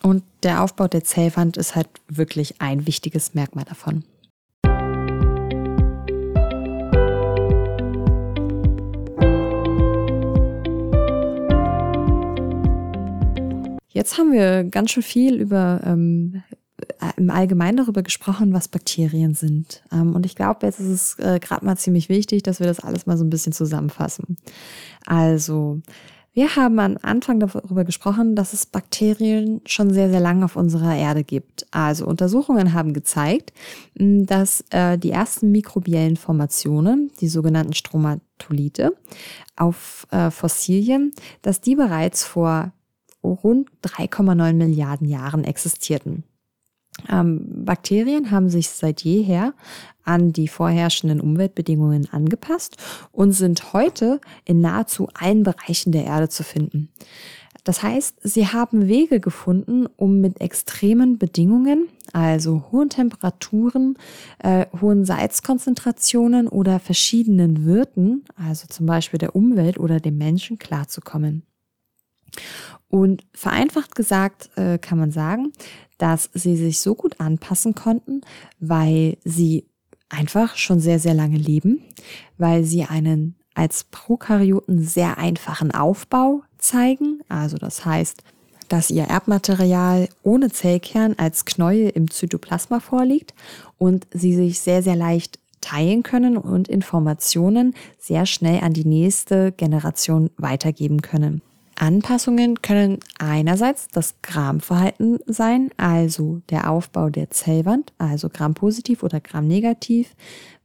Und 0.03 0.23
der 0.43 0.63
Aufbau 0.63 0.87
der 0.87 1.03
Zellwand 1.03 1.57
ist 1.57 1.75
halt 1.75 1.87
wirklich 2.07 2.59
ein 2.59 2.87
wichtiges 2.87 3.33
Merkmal 3.33 3.65
davon. 3.65 4.03
Jetzt 13.93 14.17
haben 14.17 14.31
wir 14.31 14.63
ganz 14.63 14.91
schön 14.91 15.03
viel 15.03 15.35
über 15.35 15.81
ähm, 15.85 16.43
im 17.17 17.29
Allgemeinen 17.29 17.77
darüber 17.77 18.03
gesprochen, 18.03 18.53
was 18.53 18.67
Bakterien 18.67 19.33
sind. 19.33 19.83
Ähm, 19.91 20.15
und 20.15 20.25
ich 20.25 20.35
glaube, 20.35 20.65
jetzt 20.65 20.79
ist 20.79 20.87
es 20.87 21.19
äh, 21.19 21.39
gerade 21.39 21.65
mal 21.65 21.77
ziemlich 21.77 22.09
wichtig, 22.09 22.43
dass 22.43 22.59
wir 22.59 22.67
das 22.67 22.79
alles 22.79 23.05
mal 23.05 23.17
so 23.17 23.23
ein 23.23 23.29
bisschen 23.29 23.53
zusammenfassen. 23.53 24.37
Also, 25.05 25.81
wir 26.33 26.55
haben 26.55 26.79
am 26.79 26.97
Anfang 27.01 27.41
darüber 27.41 27.83
gesprochen, 27.83 28.35
dass 28.35 28.53
es 28.53 28.65
Bakterien 28.65 29.59
schon 29.65 29.93
sehr, 29.93 30.09
sehr 30.09 30.21
lange 30.21 30.45
auf 30.45 30.55
unserer 30.55 30.95
Erde 30.95 31.25
gibt. 31.25 31.67
Also 31.71 32.05
Untersuchungen 32.05 32.71
haben 32.73 32.93
gezeigt, 32.93 33.51
dass 33.95 34.63
äh, 34.69 34.97
die 34.97 35.11
ersten 35.11 35.51
mikrobiellen 35.51 36.15
Formationen, 36.15 37.11
die 37.19 37.27
sogenannten 37.27 37.73
Stromatolite, 37.73 38.95
auf 39.57 40.07
äh, 40.11 40.31
Fossilien, 40.31 41.11
dass 41.41 41.59
die 41.59 41.75
bereits 41.75 42.23
vor 42.23 42.71
rund 43.21 43.69
3,9 43.83 44.53
Milliarden 44.53 45.07
Jahren 45.07 45.43
existierten. 45.43 46.23
Ähm, 47.09 47.65
Bakterien 47.65 48.31
haben 48.31 48.49
sich 48.49 48.69
seit 48.69 49.01
jeher 49.01 49.53
an 50.03 50.33
die 50.33 50.47
vorherrschenden 50.47 51.21
Umweltbedingungen 51.21 52.09
angepasst 52.11 52.77
und 53.11 53.33
sind 53.33 53.73
heute 53.73 54.19
in 54.45 54.61
nahezu 54.61 55.07
allen 55.13 55.43
Bereichen 55.43 55.91
der 55.91 56.05
Erde 56.05 56.29
zu 56.29 56.43
finden. 56.43 56.89
Das 57.63 57.83
heißt, 57.83 58.17
sie 58.23 58.47
haben 58.47 58.87
Wege 58.87 59.19
gefunden, 59.19 59.85
um 59.95 60.19
mit 60.19 60.41
extremen 60.41 61.19
Bedingungen, 61.19 61.89
also 62.11 62.65
hohen 62.71 62.89
Temperaturen, 62.89 63.97
äh, 64.39 64.65
hohen 64.81 65.05
Salzkonzentrationen 65.05 66.47
oder 66.47 66.79
verschiedenen 66.79 67.65
Wirten, 67.65 68.25
also 68.35 68.65
zum 68.67 68.87
Beispiel 68.87 69.19
der 69.19 69.35
Umwelt 69.35 69.79
oder 69.79 69.99
dem 69.99 70.17
Menschen, 70.17 70.57
klarzukommen. 70.57 71.43
Und 72.89 73.23
vereinfacht 73.33 73.95
gesagt 73.95 74.49
äh, 74.57 74.77
kann 74.79 74.97
man 74.97 75.11
sagen, 75.11 75.51
dass 76.01 76.29
sie 76.33 76.57
sich 76.57 76.79
so 76.79 76.95
gut 76.95 77.19
anpassen 77.19 77.75
konnten, 77.75 78.21
weil 78.59 79.17
sie 79.23 79.65
einfach 80.09 80.57
schon 80.57 80.79
sehr, 80.79 80.99
sehr 80.99 81.13
lange 81.13 81.37
leben, 81.37 81.81
weil 82.37 82.63
sie 82.63 82.83
einen 82.83 83.35
als 83.53 83.83
Prokaryoten 83.83 84.83
sehr 84.83 85.17
einfachen 85.17 85.71
Aufbau 85.71 86.41
zeigen. 86.57 87.21
Also 87.29 87.57
das 87.57 87.85
heißt, 87.85 88.23
dass 88.67 88.89
ihr 88.89 89.03
Erbmaterial 89.03 90.07
ohne 90.23 90.49
Zellkern 90.49 91.15
als 91.17 91.45
Knäuel 91.45 91.89
im 91.89 92.09
Zytoplasma 92.09 92.79
vorliegt 92.79 93.33
und 93.77 94.07
sie 94.11 94.33
sich 94.33 94.59
sehr, 94.59 94.81
sehr 94.81 94.95
leicht 94.95 95.39
teilen 95.59 96.01
können 96.01 96.37
und 96.37 96.67
Informationen 96.67 97.75
sehr 97.99 98.25
schnell 98.25 98.61
an 98.61 98.73
die 98.73 98.85
nächste 98.85 99.51
Generation 99.51 100.31
weitergeben 100.37 101.01
können. 101.01 101.41
Anpassungen 101.81 102.61
können 102.61 102.99
einerseits 103.17 103.87
das 103.87 104.13
Gramverhalten 104.21 105.17
sein, 105.25 105.71
also 105.77 106.43
der 106.51 106.69
Aufbau 106.69 107.09
der 107.09 107.31
Zellwand, 107.31 107.91
also 107.97 108.29
Gram-positiv 108.29 109.01
oder 109.01 109.19
Gram-negativ 109.19 110.15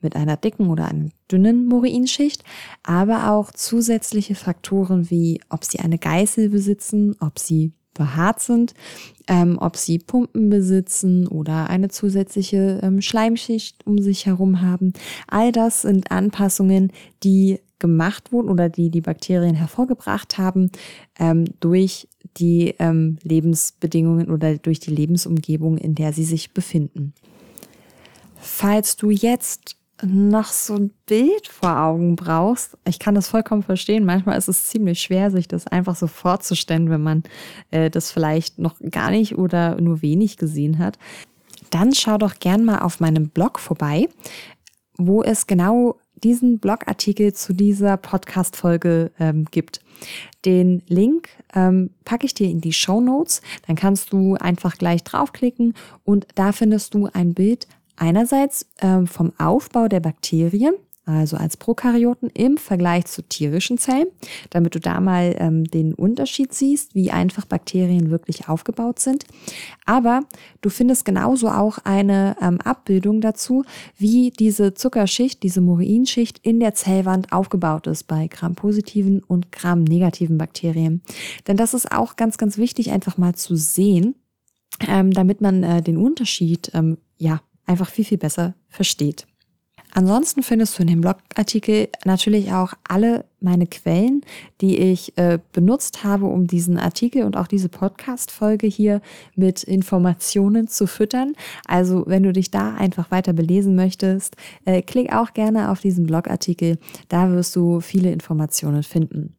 mit 0.02 0.14
einer 0.14 0.36
dicken 0.36 0.68
oder 0.68 0.88
einer 0.88 1.08
dünnen 1.32 1.68
Morinschicht, 1.68 2.44
aber 2.82 3.30
auch 3.30 3.50
zusätzliche 3.50 4.34
Faktoren 4.34 5.08
wie, 5.08 5.40
ob 5.48 5.64
sie 5.64 5.78
eine 5.78 5.96
Geißel 5.96 6.50
besitzen, 6.50 7.16
ob 7.18 7.38
sie 7.38 7.72
behaart 7.94 8.40
sind, 8.40 8.74
ähm, 9.26 9.56
ob 9.58 9.78
sie 9.78 9.98
Pumpen 9.98 10.50
besitzen 10.50 11.26
oder 11.26 11.70
eine 11.70 11.88
zusätzliche 11.88 12.80
ähm, 12.82 13.00
Schleimschicht 13.00 13.86
um 13.86 13.96
sich 13.98 14.26
herum 14.26 14.60
haben. 14.60 14.92
All 15.28 15.50
das 15.50 15.80
sind 15.80 16.10
Anpassungen, 16.10 16.92
die 17.24 17.58
gemacht 17.78 18.32
wurden 18.32 18.48
oder 18.48 18.68
die 18.68 18.90
die 18.90 19.00
Bakterien 19.00 19.54
hervorgebracht 19.54 20.38
haben 20.38 20.70
ähm, 21.18 21.44
durch 21.60 22.08
die 22.36 22.74
ähm, 22.78 23.18
Lebensbedingungen 23.22 24.30
oder 24.30 24.58
durch 24.58 24.80
die 24.80 24.90
Lebensumgebung, 24.90 25.78
in 25.78 25.94
der 25.94 26.12
sie 26.12 26.24
sich 26.24 26.52
befinden. 26.52 27.12
Falls 28.36 28.96
du 28.96 29.10
jetzt 29.10 29.76
noch 30.02 30.46
so 30.46 30.74
ein 30.74 30.90
Bild 31.06 31.48
vor 31.48 31.78
Augen 31.78 32.16
brauchst, 32.16 32.76
ich 32.86 32.98
kann 32.98 33.14
das 33.14 33.28
vollkommen 33.28 33.62
verstehen. 33.62 34.04
Manchmal 34.04 34.36
ist 34.36 34.48
es 34.48 34.66
ziemlich 34.66 35.00
schwer, 35.00 35.30
sich 35.30 35.48
das 35.48 35.66
einfach 35.66 35.96
so 35.96 36.06
vorzustellen, 36.06 36.90
wenn 36.90 37.02
man 37.02 37.22
äh, 37.70 37.90
das 37.90 38.12
vielleicht 38.12 38.58
noch 38.58 38.78
gar 38.90 39.10
nicht 39.10 39.38
oder 39.38 39.80
nur 39.80 40.02
wenig 40.02 40.36
gesehen 40.36 40.78
hat. 40.78 40.98
Dann 41.70 41.94
schau 41.94 42.18
doch 42.18 42.38
gern 42.38 42.64
mal 42.64 42.80
auf 42.80 43.00
meinem 43.00 43.30
Blog 43.30 43.58
vorbei, 43.58 44.08
wo 44.98 45.22
es 45.22 45.46
genau 45.46 45.96
diesen 46.22 46.58
Blogartikel 46.58 47.32
zu 47.32 47.52
dieser 47.52 47.96
Podcast-Folge 47.96 49.10
ähm, 49.18 49.46
gibt. 49.50 49.80
Den 50.44 50.82
Link 50.86 51.28
ähm, 51.54 51.90
packe 52.04 52.26
ich 52.26 52.34
dir 52.34 52.48
in 52.48 52.60
die 52.60 52.72
Show 52.72 53.00
Notes. 53.00 53.42
Dann 53.66 53.76
kannst 53.76 54.12
du 54.12 54.34
einfach 54.34 54.76
gleich 54.76 55.04
draufklicken 55.04 55.74
und 56.04 56.26
da 56.34 56.52
findest 56.52 56.94
du 56.94 57.08
ein 57.12 57.34
Bild 57.34 57.66
einerseits 57.96 58.66
ähm, 58.80 59.06
vom 59.06 59.32
Aufbau 59.38 59.88
der 59.88 60.00
Bakterien 60.00 60.74
also 61.06 61.36
als 61.36 61.56
Prokaryoten 61.56 62.30
im 62.30 62.56
Vergleich 62.56 63.06
zu 63.06 63.22
tierischen 63.22 63.78
Zellen, 63.78 64.08
damit 64.50 64.74
du 64.74 64.80
da 64.80 65.00
mal 65.00 65.36
ähm, 65.38 65.64
den 65.64 65.94
Unterschied 65.94 66.52
siehst, 66.52 66.96
wie 66.96 67.12
einfach 67.12 67.46
Bakterien 67.46 68.10
wirklich 68.10 68.48
aufgebaut 68.48 68.98
sind. 68.98 69.24
Aber 69.84 70.22
du 70.62 70.68
findest 70.68 71.04
genauso 71.04 71.48
auch 71.48 71.78
eine 71.84 72.36
ähm, 72.42 72.60
Abbildung 72.60 73.20
dazu, 73.20 73.64
wie 73.96 74.32
diese 74.32 74.74
Zuckerschicht, 74.74 75.44
diese 75.44 75.60
Murinschicht 75.60 76.40
in 76.42 76.58
der 76.58 76.74
Zellwand 76.74 77.32
aufgebaut 77.32 77.86
ist 77.86 78.08
bei 78.08 78.26
Gram-positiven 78.26 79.22
und 79.22 79.52
Gram-negativen 79.52 80.38
Bakterien. 80.38 81.02
Denn 81.46 81.56
das 81.56 81.72
ist 81.72 81.92
auch 81.92 82.16
ganz, 82.16 82.36
ganz 82.36 82.58
wichtig, 82.58 82.90
einfach 82.90 83.16
mal 83.16 83.36
zu 83.36 83.54
sehen, 83.54 84.16
ähm, 84.88 85.12
damit 85.12 85.40
man 85.40 85.62
äh, 85.62 85.82
den 85.82 85.98
Unterschied 85.98 86.72
ähm, 86.74 86.98
ja 87.16 87.40
einfach 87.64 87.90
viel, 87.90 88.04
viel 88.04 88.18
besser 88.18 88.54
versteht. 88.68 89.26
Ansonsten 89.96 90.42
findest 90.42 90.76
du 90.76 90.82
in 90.82 90.88
dem 90.88 91.00
Blogartikel 91.00 91.88
natürlich 92.04 92.52
auch 92.52 92.74
alle 92.86 93.24
meine 93.40 93.66
Quellen, 93.66 94.20
die 94.60 94.76
ich 94.76 95.16
äh, 95.16 95.38
benutzt 95.52 96.04
habe, 96.04 96.26
um 96.26 96.46
diesen 96.46 96.78
Artikel 96.78 97.24
und 97.24 97.34
auch 97.34 97.46
diese 97.46 97.70
Podcast-Folge 97.70 98.66
hier 98.66 99.00
mit 99.36 99.64
Informationen 99.64 100.68
zu 100.68 100.86
füttern. 100.86 101.32
Also, 101.66 102.04
wenn 102.06 102.24
du 102.24 102.34
dich 102.34 102.50
da 102.50 102.74
einfach 102.74 103.10
weiter 103.10 103.32
belesen 103.32 103.74
möchtest, 103.74 104.36
äh, 104.66 104.82
klick 104.82 105.14
auch 105.14 105.32
gerne 105.32 105.70
auf 105.70 105.80
diesen 105.80 106.04
Blogartikel. 106.04 106.76
Da 107.08 107.30
wirst 107.30 107.56
du 107.56 107.80
viele 107.80 108.12
Informationen 108.12 108.82
finden. 108.82 109.35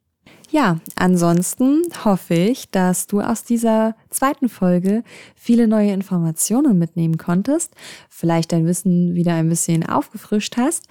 Ja, 0.50 0.80
ansonsten 0.96 1.84
hoffe 2.06 2.34
ich, 2.34 2.72
dass 2.72 3.08
du 3.08 3.20
aus 3.20 3.44
dieser 3.44 3.96
zweiten 4.10 4.48
Folge 4.48 5.04
viele 5.36 5.68
neue 5.68 5.92
Informationen 5.92 6.80
mitnehmen 6.80 7.18
konntest, 7.18 7.74
vielleicht 8.10 8.54
dein 8.54 8.66
Wissen 8.66 9.14
wieder 9.14 9.34
ein 9.34 9.50
bisschen 9.50 9.86
aufgefrischt 9.86 10.56
hast 10.56 10.88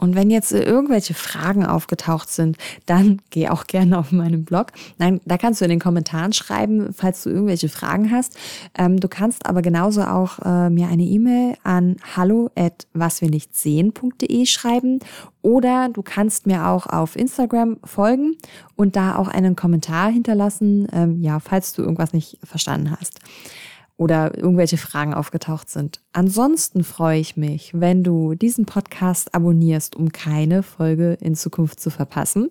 und 0.00 0.14
wenn 0.14 0.30
jetzt 0.30 0.52
irgendwelche 0.52 1.14
Fragen 1.14 1.66
aufgetaucht 1.66 2.30
sind, 2.30 2.56
dann 2.86 3.20
geh 3.30 3.48
auch 3.48 3.66
gerne 3.66 3.98
auf 3.98 4.12
meinen 4.12 4.44
Blog. 4.44 4.68
Nein, 4.98 5.20
da 5.24 5.38
kannst 5.38 5.60
du 5.60 5.64
in 5.64 5.70
den 5.70 5.80
Kommentaren 5.80 6.32
schreiben, 6.32 6.92
falls 6.92 7.24
du 7.24 7.30
irgendwelche 7.30 7.68
Fragen 7.68 8.10
hast. 8.10 8.36
Ähm, 8.76 9.00
du 9.00 9.08
kannst 9.08 9.46
aber 9.46 9.62
genauso 9.62 10.02
auch 10.02 10.38
äh, 10.44 10.70
mir 10.70 10.88
eine 10.88 11.02
E-Mail 11.02 11.56
an 11.64 11.96
hallo 12.16 12.50
at 12.56 12.86
waswirnichtsehen.de 12.94 14.46
schreiben 14.46 15.00
oder 15.42 15.88
du 15.88 16.02
kannst 16.02 16.46
mir 16.46 16.66
auch 16.66 16.86
auf 16.86 17.16
Instagram 17.16 17.78
folgen 17.84 18.36
und 18.76 18.96
da 18.96 19.16
auch 19.16 19.28
einen 19.28 19.56
Kommentar 19.56 20.10
hinterlassen, 20.10 20.86
ähm, 20.92 21.22
ja, 21.22 21.40
falls 21.40 21.72
du 21.72 21.82
irgendwas 21.82 22.12
nicht 22.12 22.38
verstanden 22.44 22.96
hast 22.98 23.20
oder 23.98 24.38
irgendwelche 24.38 24.78
Fragen 24.78 25.12
aufgetaucht 25.12 25.68
sind. 25.68 26.00
Ansonsten 26.12 26.84
freue 26.84 27.18
ich 27.18 27.36
mich, 27.36 27.72
wenn 27.74 28.04
du 28.04 28.34
diesen 28.34 28.64
Podcast 28.64 29.34
abonnierst, 29.34 29.96
um 29.96 30.12
keine 30.12 30.62
Folge 30.62 31.18
in 31.20 31.34
Zukunft 31.34 31.80
zu 31.80 31.90
verpassen. 31.90 32.48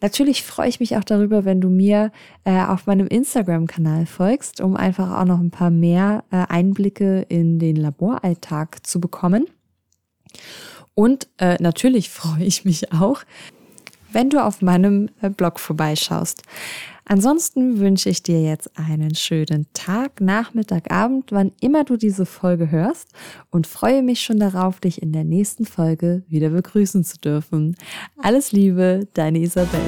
Natürlich 0.00 0.44
freue 0.44 0.68
ich 0.68 0.78
mich 0.78 0.96
auch 0.96 1.02
darüber, 1.02 1.44
wenn 1.44 1.60
du 1.60 1.68
mir 1.68 2.12
äh, 2.44 2.62
auf 2.62 2.86
meinem 2.86 3.08
Instagram-Kanal 3.08 4.06
folgst, 4.06 4.60
um 4.60 4.76
einfach 4.76 5.20
auch 5.20 5.24
noch 5.24 5.40
ein 5.40 5.50
paar 5.50 5.70
mehr 5.70 6.22
äh, 6.30 6.36
Einblicke 6.48 7.26
in 7.28 7.58
den 7.58 7.74
Laboralltag 7.74 8.86
zu 8.86 9.00
bekommen. 9.00 9.46
Und 10.94 11.26
äh, 11.38 11.56
natürlich 11.60 12.10
freue 12.10 12.44
ich 12.44 12.64
mich 12.64 12.92
auch, 12.92 13.24
wenn 14.14 14.30
du 14.30 14.42
auf 14.42 14.62
meinem 14.62 15.10
äh, 15.20 15.28
Blog 15.28 15.60
vorbeischaust. 15.60 16.42
Ansonsten 17.06 17.80
wünsche 17.80 18.08
ich 18.08 18.22
dir 18.22 18.40
jetzt 18.40 18.70
einen 18.78 19.14
schönen 19.14 19.66
Tag, 19.74 20.22
Nachmittag, 20.22 20.90
Abend, 20.90 21.32
wann 21.32 21.52
immer 21.60 21.84
du 21.84 21.98
diese 21.98 22.24
Folge 22.24 22.70
hörst 22.70 23.08
und 23.50 23.66
freue 23.66 24.02
mich 24.02 24.22
schon 24.22 24.38
darauf, 24.38 24.80
dich 24.80 25.02
in 25.02 25.12
der 25.12 25.24
nächsten 25.24 25.66
Folge 25.66 26.22
wieder 26.28 26.48
begrüßen 26.48 27.04
zu 27.04 27.18
dürfen. 27.18 27.76
Alles 28.16 28.52
Liebe, 28.52 29.06
deine 29.12 29.40
Isabel. 29.40 29.82